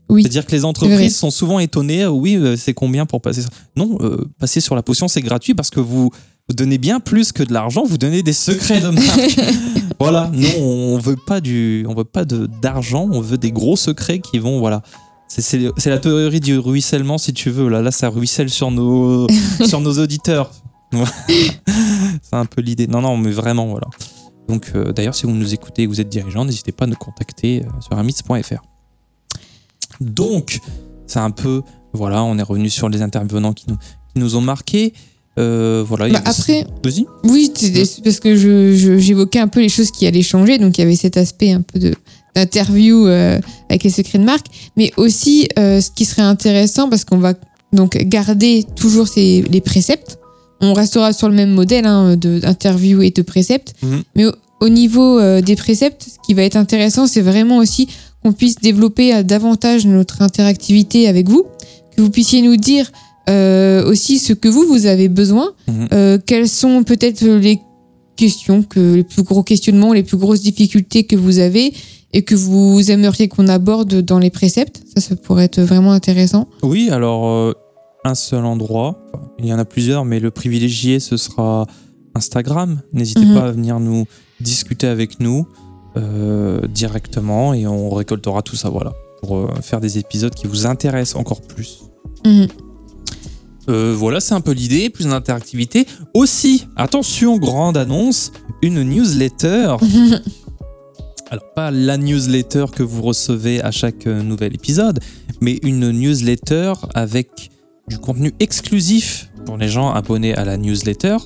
Oui. 0.08 0.22
C'est-à-dire 0.22 0.46
que 0.46 0.52
les 0.52 0.64
entreprises 0.64 1.14
sont 1.14 1.30
souvent 1.30 1.58
étonnées. 1.58 2.04
Euh, 2.04 2.08
oui, 2.08 2.36
euh, 2.36 2.56
c'est 2.56 2.72
combien 2.72 3.04
pour 3.04 3.20
passer 3.20 3.42
sur... 3.42 3.50
Non, 3.76 3.98
passer 4.38 4.62
sur 4.62 4.74
la 4.74 4.82
potion, 4.82 5.06
c'est 5.06 5.20
gratuit 5.20 5.54
parce 5.54 5.68
que 5.68 5.80
vous, 5.80 6.10
donnez 6.54 6.78
bien 6.78 6.98
plus 6.98 7.30
que 7.32 7.42
de 7.42 7.52
l'argent. 7.52 7.84
Vous 7.84 7.98
donnez 7.98 8.22
des 8.22 8.32
secrets 8.32 8.80
de 8.80 8.88
marque. 8.88 9.38
voilà. 10.00 10.30
Non, 10.32 10.48
on 10.58 10.98
veut 10.98 11.18
pas 11.26 11.42
du, 11.42 11.84
on 11.86 11.94
veut 11.94 12.04
pas 12.04 12.24
d'argent. 12.24 13.06
On 13.12 13.20
veut 13.20 13.36
des 13.36 13.52
gros 13.52 13.76
secrets 13.76 14.20
qui 14.20 14.38
vont, 14.38 14.60
voilà. 14.60 14.82
C'est 15.28 15.90
la 15.90 15.98
théorie 15.98 16.40
du 16.40 16.58
ruissellement, 16.58 17.18
si 17.18 17.34
tu 17.34 17.50
veux. 17.50 17.68
Là, 17.68 17.82
là, 17.82 17.90
ça 17.90 18.08
ruisselle 18.08 18.48
sur 18.48 18.70
nos, 18.70 19.26
sur 19.66 19.82
nos 19.82 19.98
auditeurs. 19.98 20.50
c'est 21.28 22.32
un 22.32 22.46
peu 22.46 22.62
l'idée. 22.62 22.86
Non, 22.86 23.02
non, 23.02 23.18
mais 23.18 23.30
vraiment, 23.30 23.66
voilà. 23.66 23.88
Donc 24.48 24.72
euh, 24.74 24.92
d'ailleurs, 24.92 25.14
si 25.14 25.26
vous 25.26 25.32
nous 25.32 25.54
écoutez 25.54 25.82
et 25.82 25.84
que 25.84 25.90
vous 25.90 26.00
êtes 26.00 26.08
dirigeant, 26.08 26.44
n'hésitez 26.44 26.72
pas 26.72 26.84
à 26.84 26.88
nous 26.88 26.96
contacter 26.96 27.62
euh, 27.62 27.80
sur 27.80 27.98
amitz.fr. 27.98 28.62
Donc, 30.00 30.60
c'est 31.06 31.18
un 31.18 31.30
peu, 31.30 31.62
voilà, 31.92 32.22
on 32.24 32.38
est 32.38 32.42
revenu 32.42 32.70
sur 32.70 32.88
les 32.88 33.02
intervenants 33.02 33.52
qui 33.52 33.66
nous, 33.68 33.76
qui 33.76 34.18
nous 34.18 34.36
ont 34.36 34.40
marqués. 34.40 34.94
Euh, 35.38 35.84
voilà. 35.86 36.08
Bah, 36.08 36.22
après, 36.24 36.66
vas-y. 36.82 37.06
Oui, 37.24 37.52
parce 38.02 38.20
que 38.20 38.34
j'évoquais 38.98 39.38
un 39.38 39.48
peu 39.48 39.60
les 39.60 39.68
choses 39.68 39.90
qui 39.90 40.06
allaient 40.06 40.22
changer, 40.22 40.58
donc 40.58 40.78
il 40.78 40.80
y 40.80 40.84
avait 40.84 40.96
cet 40.96 41.16
aspect 41.16 41.52
un 41.52 41.62
peu 41.62 41.78
d'interview 42.34 43.06
avec 43.06 43.84
les 43.84 43.90
secrets 43.90 44.18
de 44.18 44.24
marque, 44.24 44.46
mais 44.76 44.92
aussi 44.96 45.48
ce 45.56 45.90
qui 45.90 46.04
serait 46.04 46.22
intéressant 46.22 46.88
parce 46.88 47.04
qu'on 47.04 47.18
va 47.18 47.34
donc 47.72 47.96
garder 47.96 48.64
toujours 48.76 49.06
ces, 49.06 49.42
les 49.42 49.60
préceptes, 49.60 50.18
on 50.60 50.72
restera 50.72 51.12
sur 51.12 51.28
le 51.28 51.34
même 51.34 51.50
modèle 51.50 51.86
hein, 51.86 52.16
d'interview 52.16 53.02
et 53.02 53.10
de 53.10 53.22
préceptes. 53.22 53.74
Mhm. 53.82 54.02
Mais 54.16 54.24
au, 54.60 54.68
niveau 54.68 55.18
euh, 55.18 55.40
des 55.40 55.56
préceptes, 55.56 56.06
ce 56.08 56.26
qui 56.26 56.34
va 56.34 56.42
être 56.42 56.56
intéressant, 56.56 57.06
c'est 57.06 57.20
vraiment 57.20 57.58
aussi 57.58 57.88
qu'on 58.22 58.32
puisse 58.32 58.56
développer 58.56 59.14
euh, 59.14 59.22
davantage 59.22 59.86
notre 59.86 60.22
interactivité 60.22 61.08
avec 61.08 61.28
vous, 61.28 61.44
que 61.96 62.02
vous 62.02 62.10
puissiez 62.10 62.42
nous 62.42 62.56
dire 62.56 62.90
euh, 63.28 63.88
aussi 63.88 64.18
ce 64.18 64.32
que 64.32 64.48
vous, 64.48 64.64
vous 64.66 64.86
avez 64.86 65.08
besoin, 65.08 65.52
mhm. 65.68 66.18
quelles 66.26 66.48
sont 66.48 66.82
peut-être 66.82 67.24
les 67.24 67.60
questions, 68.16 68.62
que, 68.62 68.94
les 68.96 69.04
plus 69.04 69.22
gros 69.22 69.42
questionnements, 69.42 69.92
les 69.92 70.02
plus 70.02 70.16
grosses 70.16 70.40
difficultés 70.40 71.04
que 71.04 71.14
vous 71.14 71.38
avez 71.38 71.72
et 72.14 72.22
que 72.22 72.34
vous 72.34 72.90
aimeriez 72.90 73.28
qu'on 73.28 73.46
aborde 73.48 74.00
dans 74.00 74.18
les 74.18 74.30
préceptes. 74.30 74.82
Ça, 74.94 75.02
ça 75.02 75.14
pourrait 75.14 75.44
être 75.44 75.60
vraiment 75.60 75.92
intéressant. 75.92 76.48
Oui, 76.62 76.88
alors 76.90 77.54
un 78.04 78.14
seul 78.14 78.44
endroit. 78.44 78.98
il 79.38 79.46
y 79.46 79.52
en 79.52 79.58
a 79.58 79.64
plusieurs, 79.64 80.04
mais 80.04 80.20
le 80.20 80.30
privilégié, 80.30 81.00
ce 81.00 81.16
sera 81.16 81.66
Instagram. 82.14 82.80
N'hésitez 82.92 83.24
mhm. 83.24 83.34
pas 83.34 83.46
à 83.46 83.50
venir 83.50 83.80
nous 83.80 84.06
discuter 84.40 84.86
avec 84.86 85.20
nous 85.20 85.46
euh, 85.96 86.66
directement 86.68 87.54
et 87.54 87.66
on 87.66 87.90
récoltera 87.90 88.42
tout 88.42 88.56
ça, 88.56 88.68
voilà, 88.68 88.92
pour 89.20 89.36
euh, 89.36 89.48
faire 89.62 89.80
des 89.80 89.98
épisodes 89.98 90.34
qui 90.34 90.46
vous 90.46 90.66
intéressent 90.66 91.18
encore 91.18 91.42
plus. 91.42 91.84
Mhm. 92.24 92.48
Euh, 93.68 93.94
voilà, 93.96 94.20
c'est 94.20 94.34
un 94.34 94.40
peu 94.40 94.52
l'idée, 94.52 94.88
plus 94.88 95.06
d'interactivité. 95.06 95.86
Aussi, 96.14 96.66
attention, 96.76 97.36
grande 97.36 97.76
annonce, 97.76 98.32
une 98.62 98.82
newsletter. 98.82 99.76
Alors, 101.30 101.52
pas 101.54 101.70
la 101.70 101.98
newsletter 101.98 102.66
que 102.74 102.82
vous 102.82 103.02
recevez 103.02 103.60
à 103.60 103.70
chaque 103.70 104.06
nouvel 104.06 104.54
épisode, 104.54 105.00
mais 105.42 105.58
une 105.62 105.90
newsletter 105.90 106.72
avec 106.94 107.50
du 107.88 107.98
contenu 107.98 108.32
exclusif 108.40 109.30
pour 109.44 109.56
les 109.56 109.68
gens 109.68 109.90
abonnés 109.90 110.34
à 110.34 110.44
la 110.44 110.56
newsletter. 110.56 111.16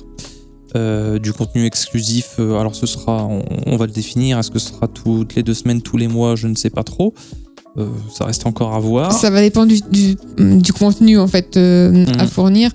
Euh, 0.75 1.19
du 1.19 1.33
contenu 1.33 1.67
exclusif, 1.67 2.37
euh, 2.39 2.57
alors 2.57 2.73
ce 2.73 2.87
sera, 2.87 3.27
on, 3.67 3.77
va 3.77 3.85
le 3.85 3.91
définir, 3.91 4.39
est-ce 4.39 4.49
que 4.49 4.57
ce 4.57 4.69
sera 4.69 4.87
toutes 4.87 5.35
les 5.35 5.43
deux 5.43 5.53
semaines, 5.53 5.83
tous 5.83 5.97
les 5.97 6.07
mois, 6.07 6.35
je 6.35 6.47
ne 6.47 6.55
sais 6.55 6.71
pas 6.71 6.81
trop. 6.81 7.13
Euh, 7.77 7.85
ça 8.11 8.25
reste 8.25 8.47
encore 8.47 8.73
à 8.73 8.79
voir. 8.79 9.13
Ça 9.13 9.29
va 9.29 9.41
dépendre 9.41 9.71
du, 9.71 10.15
du, 10.37 10.73
contenu 10.73 11.19
en 11.19 11.27
fait 11.27 11.57
mhm. 11.57 12.07
à 12.17 12.25
fournir. 12.25 12.71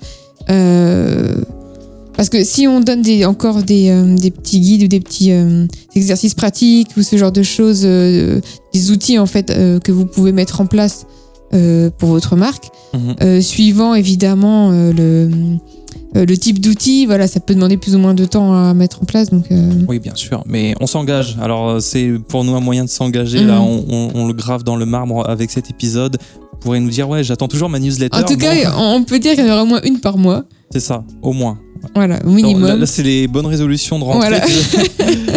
parce 0.46 2.28
que 2.28 2.44
si 2.44 2.68
on 2.68 2.78
donne 2.78 3.02
des, 3.02 3.24
encore 3.24 3.64
des, 3.64 3.90
des, 4.16 4.30
petits 4.30 4.60
guides 4.60 4.84
ou 4.84 4.88
des 4.88 5.00
petits 5.00 5.32
exercices 5.96 6.34
pratiques 6.34 6.90
ou 6.96 7.02
ce 7.02 7.16
genre 7.16 7.32
de 7.32 7.42
choses, 7.42 7.82
des 7.82 8.90
outils 8.92 9.18
en 9.18 9.26
fait 9.26 9.48
que 9.82 9.90
vous 9.90 10.06
pouvez 10.06 10.30
mettre 10.30 10.60
en 10.60 10.66
place 10.66 11.04
euh, 11.54 11.90
pour 11.96 12.10
votre 12.10 12.36
marque. 12.36 12.70
Mhm. 12.94 13.16
Euh, 13.22 13.40
suivant 13.40 13.94
évidemment 13.94 14.70
euh, 14.70 14.92
le, 14.92 15.30
le 16.14 16.36
type 16.36 16.60
d'outil, 16.60 17.06
voilà, 17.06 17.26
ça 17.26 17.40
peut 17.40 17.54
demander 17.54 17.76
plus 17.76 17.94
ou 17.94 17.98
moins 17.98 18.14
de 18.14 18.24
temps 18.24 18.52
à 18.52 18.74
mettre 18.74 19.02
en 19.02 19.06
place. 19.06 19.30
Donc, 19.30 19.46
Oui, 19.88 19.98
bien 19.98 20.14
sûr, 20.14 20.42
mais 20.46 20.74
on 20.80 20.86
s'engage. 20.86 21.36
Alors, 21.40 21.80
c'est 21.80 22.12
pour 22.28 22.44
nous 22.44 22.54
un 22.54 22.60
moyen 22.60 22.84
de 22.84 22.90
s'engager. 22.90 23.42
Là, 23.42 23.60
mhm. 23.60 23.84
on, 23.88 24.10
on, 24.14 24.26
le 24.26 24.34
grave 24.34 24.62
dans 24.62 24.76
le 24.76 24.86
marbre 24.86 25.28
avec 25.28 25.50
cet 25.50 25.70
épisode. 25.70 26.18
Vous 26.52 26.58
pourrez 26.60 26.80
nous 26.80 26.90
dire, 26.90 27.08
ouais, 27.08 27.22
j'attends 27.24 27.48
toujours 27.48 27.68
ma 27.68 27.78
newsletter. 27.78 28.16
En 28.16 28.22
tout 28.24 28.36
cas, 28.36 28.74
on 28.76 29.04
peut 29.04 29.18
dire 29.18 29.34
qu'il 29.34 29.46
y 29.46 29.48
en 29.48 29.52
aura 29.52 29.62
au 29.62 29.66
moins 29.66 29.80
une 29.84 30.00
par 30.00 30.18
mois. 30.18 30.44
C'est 30.70 30.80
ça, 30.80 31.04
au 31.22 31.32
moins. 31.32 31.58
Voilà, 31.94 32.18
au 32.24 32.30
minimum. 32.30 32.80
là, 32.80 32.86
c'est 32.86 33.02
les 33.02 33.28
bonnes 33.28 33.46
résolutions 33.46 33.98
de 33.98 34.04
rentrée. 34.04 34.40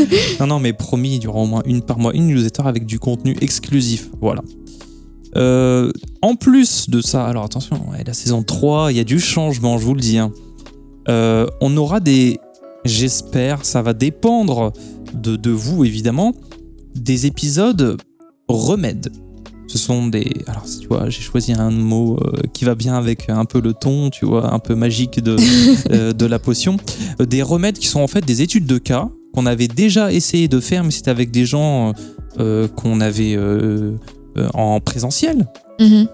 non, 0.40 0.48
non, 0.48 0.60
mais 0.60 0.74
promis, 0.74 1.16
il 1.16 1.24
y 1.24 1.28
aura 1.28 1.40
au 1.40 1.46
moins 1.46 1.62
une 1.66 1.82
par 1.82 2.00
mois, 2.00 2.14
une 2.14 2.28
newsletter 2.28 2.64
avec 2.66 2.86
du 2.86 3.00
contenu 3.00 3.36
exclusif. 3.42 4.10
Voilà. 4.22 4.42
Euh, 5.36 5.92
en 6.22 6.36
plus 6.36 6.90
de 6.90 7.02
ça, 7.02 7.26
alors 7.26 7.44
attention, 7.44 7.80
la 8.06 8.14
saison 8.14 8.44
3, 8.44 8.92
il 8.92 8.98
y 8.98 9.00
a 9.00 9.04
du 9.04 9.20
changement, 9.20 9.78
je 9.78 9.86
vous 9.86 9.94
le 9.94 10.02
dis. 10.02 10.18
Hein. 10.18 10.32
Euh, 11.10 11.48
on 11.62 11.76
aura 11.78 12.00
des, 12.00 12.40
j'espère, 12.86 13.66
ça 13.66 13.82
va 13.82 13.94
dépendre 13.94 14.74
de, 15.14 15.52
vous 15.52 15.86
évidemment, 15.86 16.34
des 16.96 17.26
épisodes 17.26 17.98
remèdes. 18.48 19.12
Ce 19.68 19.78
sont 19.78 20.08
des. 20.08 20.30
Alors, 20.48 20.66
tu 20.66 20.86
vois, 20.88 21.10
j'ai 21.10 21.22
choisi 21.22 21.54
un 21.54 21.72
mot 21.72 22.18
euh, 22.20 22.42
qui 22.54 22.66
va 22.66 22.76
bien 22.76 22.96
avec 22.96 23.30
un 23.30 23.46
peu 23.46 23.62
le 23.62 23.74
ton, 23.74 24.10
tu 24.10 24.26
vois, 24.26 24.54
un 24.54 24.60
peu 24.60 24.76
magique 24.76 25.22
de, 25.22 25.38
de 26.12 26.26
la 26.26 26.40
potion. 26.40 26.76
Des 27.20 27.42
remèdes 27.42 27.78
qui 27.78 27.88
sont 27.88 28.02
en 28.02 28.08
fait 28.08 28.26
des 28.26 28.42
études 28.42 28.66
de 28.66 28.78
cas 28.78 29.08
qu'on 29.34 29.46
avait 29.46 29.70
déjà 29.70 30.12
essayé 30.12 30.50
de 30.50 30.60
faire, 30.60 30.84
mais 30.84 30.92
c'était 30.92 31.12
avec 31.12 31.32
des 31.32 31.46
gens 31.46 31.94
qu'on 32.76 33.00
avait 33.00 33.38
en 34.54 34.80
présentiel. 34.80 35.48
Mhm. 35.80 36.08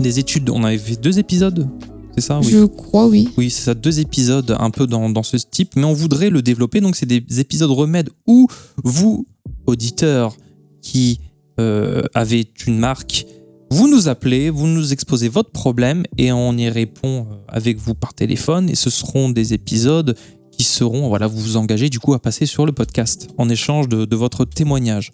Des 0.00 0.18
études, 0.18 0.50
on 0.50 0.64
avait 0.64 0.78
fait 0.78 0.96
deux 0.96 1.18
épisodes, 1.18 1.68
c'est 2.14 2.20
ça 2.20 2.38
Oui. 2.40 2.48
Je 2.50 2.64
crois, 2.64 3.06
oui. 3.06 3.28
Oui, 3.36 3.50
c'est 3.50 3.62
ça, 3.62 3.74
deux 3.74 4.00
épisodes 4.00 4.56
un 4.58 4.70
peu 4.70 4.86
dans, 4.86 5.10
dans 5.10 5.22
ce 5.22 5.36
type, 5.36 5.74
mais 5.76 5.84
on 5.84 5.92
voudrait 5.92 6.30
le 6.30 6.42
développer. 6.42 6.80
Donc, 6.80 6.96
c'est 6.96 7.06
des 7.06 7.40
épisodes 7.40 7.70
remèdes 7.70 8.10
où 8.26 8.46
vous, 8.82 9.26
auditeurs 9.66 10.36
qui 10.80 11.20
euh, 11.58 12.02
avez 12.14 12.48
une 12.66 12.78
marque, 12.78 13.26
vous 13.70 13.88
nous 13.88 14.08
appelez, 14.08 14.50
vous 14.50 14.66
nous 14.66 14.92
exposez 14.92 15.28
votre 15.28 15.50
problème 15.50 16.04
et 16.16 16.30
on 16.30 16.56
y 16.56 16.68
répond 16.68 17.26
euh, 17.30 17.34
avec 17.48 17.78
vous 17.78 17.94
par 17.94 18.14
téléphone. 18.14 18.70
Et 18.70 18.76
ce 18.76 18.90
seront 18.90 19.30
des 19.30 19.52
épisodes 19.52 20.16
qui 20.52 20.62
seront, 20.62 21.08
voilà, 21.08 21.26
vous 21.26 21.38
vous 21.38 21.56
engagez 21.56 21.90
du 21.90 21.98
coup 21.98 22.14
à 22.14 22.20
passer 22.22 22.46
sur 22.46 22.66
le 22.66 22.72
podcast 22.72 23.28
en 23.38 23.48
échange 23.48 23.88
de, 23.88 24.04
de 24.04 24.16
votre 24.16 24.44
témoignage. 24.44 25.12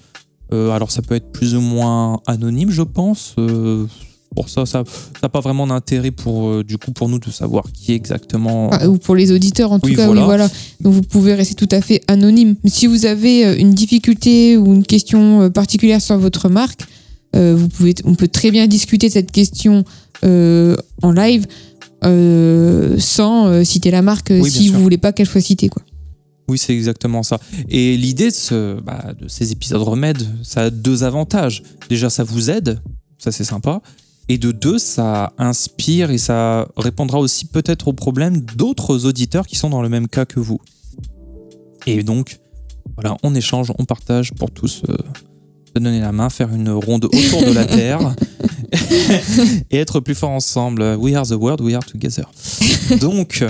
Euh, 0.52 0.70
alors, 0.70 0.90
ça 0.90 1.02
peut 1.02 1.14
être 1.14 1.30
plus 1.32 1.54
ou 1.54 1.60
moins 1.60 2.20
anonyme, 2.26 2.70
je 2.70 2.82
pense. 2.82 3.34
Euh, 3.38 3.86
Bon, 4.32 4.46
ça, 4.46 4.64
ça 4.64 4.84
n'a 5.24 5.28
pas 5.28 5.40
vraiment 5.40 5.66
d'intérêt 5.66 6.12
pour, 6.12 6.48
euh, 6.50 6.62
du 6.62 6.78
coup, 6.78 6.92
pour 6.92 7.08
nous 7.08 7.18
de 7.18 7.32
savoir 7.32 7.64
qui 7.72 7.90
est 7.90 7.96
exactement. 7.96 8.70
Ah, 8.70 8.88
ou 8.88 8.96
pour 8.96 9.16
les 9.16 9.32
auditeurs, 9.32 9.72
en 9.72 9.80
tout 9.80 9.88
Oui, 9.88 9.96
cas, 9.96 10.06
voilà. 10.06 10.20
oui, 10.20 10.24
voilà. 10.24 10.48
Donc 10.80 10.92
vous 10.94 11.02
pouvez 11.02 11.34
rester 11.34 11.56
tout 11.56 11.68
à 11.72 11.80
fait 11.80 12.00
anonyme. 12.06 12.54
Mais 12.62 12.70
si 12.70 12.86
vous 12.86 13.06
avez 13.06 13.58
une 13.58 13.74
difficulté 13.74 14.56
ou 14.56 14.72
une 14.72 14.84
question 14.84 15.50
particulière 15.50 16.00
sur 16.00 16.16
votre 16.16 16.48
marque, 16.48 16.82
vous 17.34 17.68
pouvez, 17.70 17.92
on 18.04 18.14
peut 18.14 18.28
très 18.28 18.52
bien 18.52 18.68
discuter 18.68 19.08
de 19.08 19.12
cette 19.12 19.32
question 19.32 19.82
en 20.22 21.10
live 21.10 21.48
sans 23.00 23.64
citer 23.64 23.90
la 23.90 24.02
marque 24.02 24.28
Oui, 24.30 24.48
si 24.48 24.68
vous 24.68 24.80
voulez 24.80 24.98
pas 24.98 25.10
qu'elle 25.10 25.26
soit 25.26 25.40
citée. 25.40 25.68
Quoi. 25.68 25.82
Oui, 26.50 26.58
c'est 26.58 26.74
exactement 26.74 27.22
ça. 27.22 27.38
Et 27.68 27.96
l'idée 27.96 28.30
de, 28.30 28.34
ce- 28.34 28.80
bah, 28.80 29.12
de 29.18 29.28
ces 29.28 29.52
épisodes 29.52 29.82
remèdes, 29.82 30.26
ça 30.42 30.62
a 30.62 30.70
deux 30.70 31.04
avantages. 31.04 31.62
Déjà, 31.88 32.10
ça 32.10 32.24
vous 32.24 32.50
aide, 32.50 32.80
ça 33.18 33.30
c'est 33.30 33.44
sympa. 33.44 33.80
Et 34.28 34.36
de 34.36 34.50
deux, 34.52 34.78
ça 34.78 35.32
inspire 35.38 36.10
et 36.10 36.18
ça 36.18 36.66
répondra 36.76 37.18
aussi 37.20 37.44
peut-être 37.46 37.86
aux 37.88 37.92
problèmes 37.92 38.40
d'autres 38.56 39.06
auditeurs 39.06 39.46
qui 39.46 39.54
sont 39.56 39.70
dans 39.70 39.82
le 39.82 39.88
même 39.88 40.08
cas 40.08 40.24
que 40.24 40.40
vous. 40.40 40.60
Et 41.86 42.02
donc, 42.02 42.38
voilà, 42.96 43.16
on 43.22 43.34
échange, 43.34 43.72
on 43.78 43.84
partage 43.84 44.32
pour 44.34 44.50
tous 44.50 44.82
euh, 44.88 44.96
se 45.68 45.80
donner 45.80 46.00
la 46.00 46.12
main, 46.12 46.30
faire 46.30 46.52
une 46.54 46.70
ronde 46.70 47.04
autour 47.04 47.42
de 47.44 47.52
la 47.52 47.64
Terre 47.78 48.14
et 49.70 49.78
être 49.78 50.00
plus 50.00 50.14
forts 50.16 50.30
ensemble. 50.30 50.96
We 50.98 51.14
are 51.14 51.26
the 51.26 51.32
world, 51.32 51.60
we 51.60 51.74
are 51.74 51.84
together. 51.84 52.24
Donc, 53.00 53.44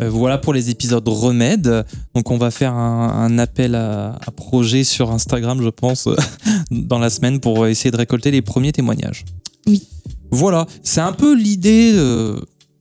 euh, 0.00 0.08
voilà 0.08 0.38
pour 0.38 0.52
les 0.52 0.70
épisodes 0.70 1.06
remèdes. 1.06 1.84
Donc 2.14 2.30
on 2.30 2.38
va 2.38 2.50
faire 2.50 2.74
un, 2.74 3.08
un 3.08 3.38
appel 3.38 3.74
à, 3.74 4.18
à 4.26 4.30
projet 4.30 4.84
sur 4.84 5.10
Instagram, 5.10 5.60
je 5.62 5.68
pense, 5.68 6.08
dans 6.70 6.98
la 6.98 7.10
semaine 7.10 7.40
pour 7.40 7.66
essayer 7.66 7.90
de 7.90 7.96
récolter 7.96 8.30
les 8.30 8.42
premiers 8.42 8.72
témoignages. 8.72 9.24
Oui. 9.66 9.82
Voilà, 10.30 10.66
c'est 10.82 11.00
un 11.00 11.12
peu 11.12 11.34
l'idée, 11.34 11.92
euh, 11.94 12.40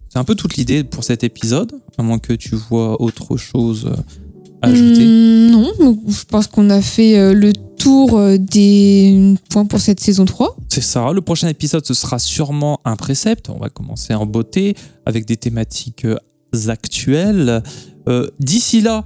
c'est 0.09 0.17
un 0.17 0.23
peu 0.23 0.35
toute 0.35 0.55
l'idée 0.55 0.83
pour 0.83 1.03
cet 1.03 1.23
épisode, 1.23 1.71
à 1.97 2.03
moins 2.03 2.19
que 2.19 2.33
tu 2.33 2.55
vois 2.55 2.99
autre 3.01 3.37
chose 3.37 3.85
euh, 3.85 4.01
à 4.61 4.67
ajouter. 4.69 5.05
Hum, 5.05 5.51
non, 5.51 6.01
je 6.07 6.23
pense 6.25 6.47
qu'on 6.47 6.69
a 6.69 6.81
fait 6.81 7.17
euh, 7.17 7.33
le 7.33 7.53
tour 7.53 8.17
euh, 8.17 8.37
des 8.37 9.35
points 9.49 9.65
pour 9.65 9.79
cette 9.79 9.99
saison 9.99 10.25
3. 10.25 10.55
C'est 10.69 10.81
ça. 10.81 11.11
Le 11.11 11.21
prochain 11.21 11.47
épisode, 11.47 11.85
ce 11.85 11.93
sera 11.93 12.17
sûrement 12.17 12.79
un 12.85 12.95
précepte. 12.95 13.49
On 13.49 13.59
va 13.59 13.69
commencer 13.69 14.13
en 14.13 14.25
beauté 14.25 14.75
avec 15.05 15.25
des 15.25 15.37
thématiques 15.37 16.05
euh, 16.05 16.15
actuelles. 16.67 17.63
Euh, 18.09 18.27
D'ici 18.39 18.81
là, 18.81 19.05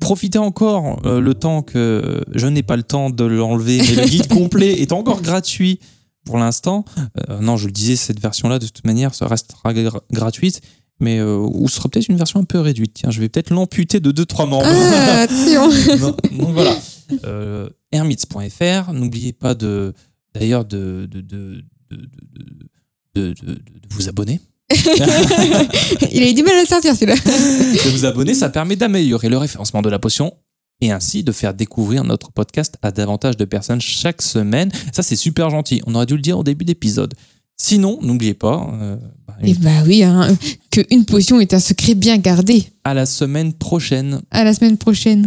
profitez 0.00 0.38
encore 0.38 1.00
euh, 1.06 1.20
le 1.20 1.34
temps 1.34 1.62
que 1.62 2.20
je 2.32 2.46
n'ai 2.46 2.62
pas 2.62 2.76
le 2.76 2.82
temps 2.82 3.10
de 3.10 3.24
l'enlever, 3.24 3.78
mais 3.78 4.02
le 4.02 4.08
guide 4.08 4.26
complet 4.32 4.80
est 4.80 4.92
encore 4.92 5.22
gratuit 5.22 5.78
pour 6.24 6.38
l'instant. 6.38 6.84
Euh, 7.30 7.40
non, 7.40 7.56
je 7.56 7.66
le 7.66 7.72
disais, 7.72 7.96
cette 7.96 8.20
version-là, 8.20 8.58
de 8.58 8.66
toute 8.66 8.84
manière, 8.86 9.14
ça 9.14 9.26
restera 9.26 9.72
gra- 9.72 10.00
gratuite. 10.12 10.60
Mais 11.00 11.18
euh, 11.18 11.36
ou 11.36 11.68
ce 11.68 11.76
sera 11.76 11.88
peut-être 11.88 12.06
une 12.08 12.16
version 12.16 12.38
un 12.38 12.44
peu 12.44 12.60
réduite. 12.60 12.92
Tiens, 12.94 13.10
je 13.10 13.18
vais 13.20 13.28
peut-être 13.28 13.50
l'amputer 13.50 13.98
de 13.98 14.12
2-3 14.12 14.48
membres. 14.48 14.66
Ah, 14.68 15.22
attention 15.22 15.68
Non, 15.98 16.16
donc 16.38 16.50
voilà. 16.54 16.76
Euh, 17.24 17.68
Hermits.fr. 17.90 18.92
N'oubliez 18.92 19.32
pas 19.32 19.54
de, 19.56 19.94
d'ailleurs, 20.32 20.64
de, 20.64 21.08
de, 21.10 21.20
de, 21.20 21.64
de, 21.90 21.96
de- 21.96 23.32
de- 23.32 23.34
de- 23.44 23.54
de 23.54 23.60
vous 23.90 24.08
abonner. 24.08 24.40
Il 26.12 26.22
a 26.22 26.28
eu 26.28 26.34
du 26.34 26.42
mal 26.42 26.56
à 26.56 26.60
le 26.60 26.66
sortir 26.66 26.94
celui-là. 26.94 27.14
De 27.16 27.90
vous 27.90 28.04
abonner, 28.04 28.34
ça 28.34 28.48
permet 28.48 28.76
d'améliorer 28.76 29.28
le 29.28 29.38
référencement 29.38 29.82
de 29.82 29.90
la 29.90 29.98
potion 29.98 30.32
et 30.80 30.90
ainsi 30.90 31.22
de 31.22 31.32
faire 31.32 31.54
découvrir 31.54 32.04
notre 32.04 32.32
podcast 32.32 32.76
à 32.82 32.90
davantage 32.90 33.36
de 33.36 33.44
personnes 33.44 33.80
chaque 33.80 34.22
semaine. 34.22 34.70
Ça, 34.92 35.02
c'est 35.02 35.16
super 35.16 35.50
gentil. 35.50 35.80
On 35.86 35.94
aurait 35.94 36.06
dû 36.06 36.14
le 36.16 36.22
dire 36.22 36.38
au 36.38 36.44
début 36.44 36.64
d'épisode. 36.64 37.14
Sinon, 37.56 37.98
n'oubliez 38.02 38.34
pas, 38.34 38.68
euh, 38.80 38.96
bah, 39.28 39.34
Et 39.44 39.54
bah 39.54 39.70
oui, 39.86 40.02
hein, 40.02 40.26
que 40.70 40.80
une 40.90 41.04
potion 41.04 41.38
est 41.38 41.54
un 41.54 41.60
secret 41.60 41.94
bien 41.94 42.16
gardé. 42.18 42.64
à 42.84 42.94
la 42.94 43.06
semaine 43.06 43.52
prochaine. 43.52 44.22
À 44.32 44.42
la 44.42 44.52
semaine 44.52 44.76
prochaine. 44.78 45.26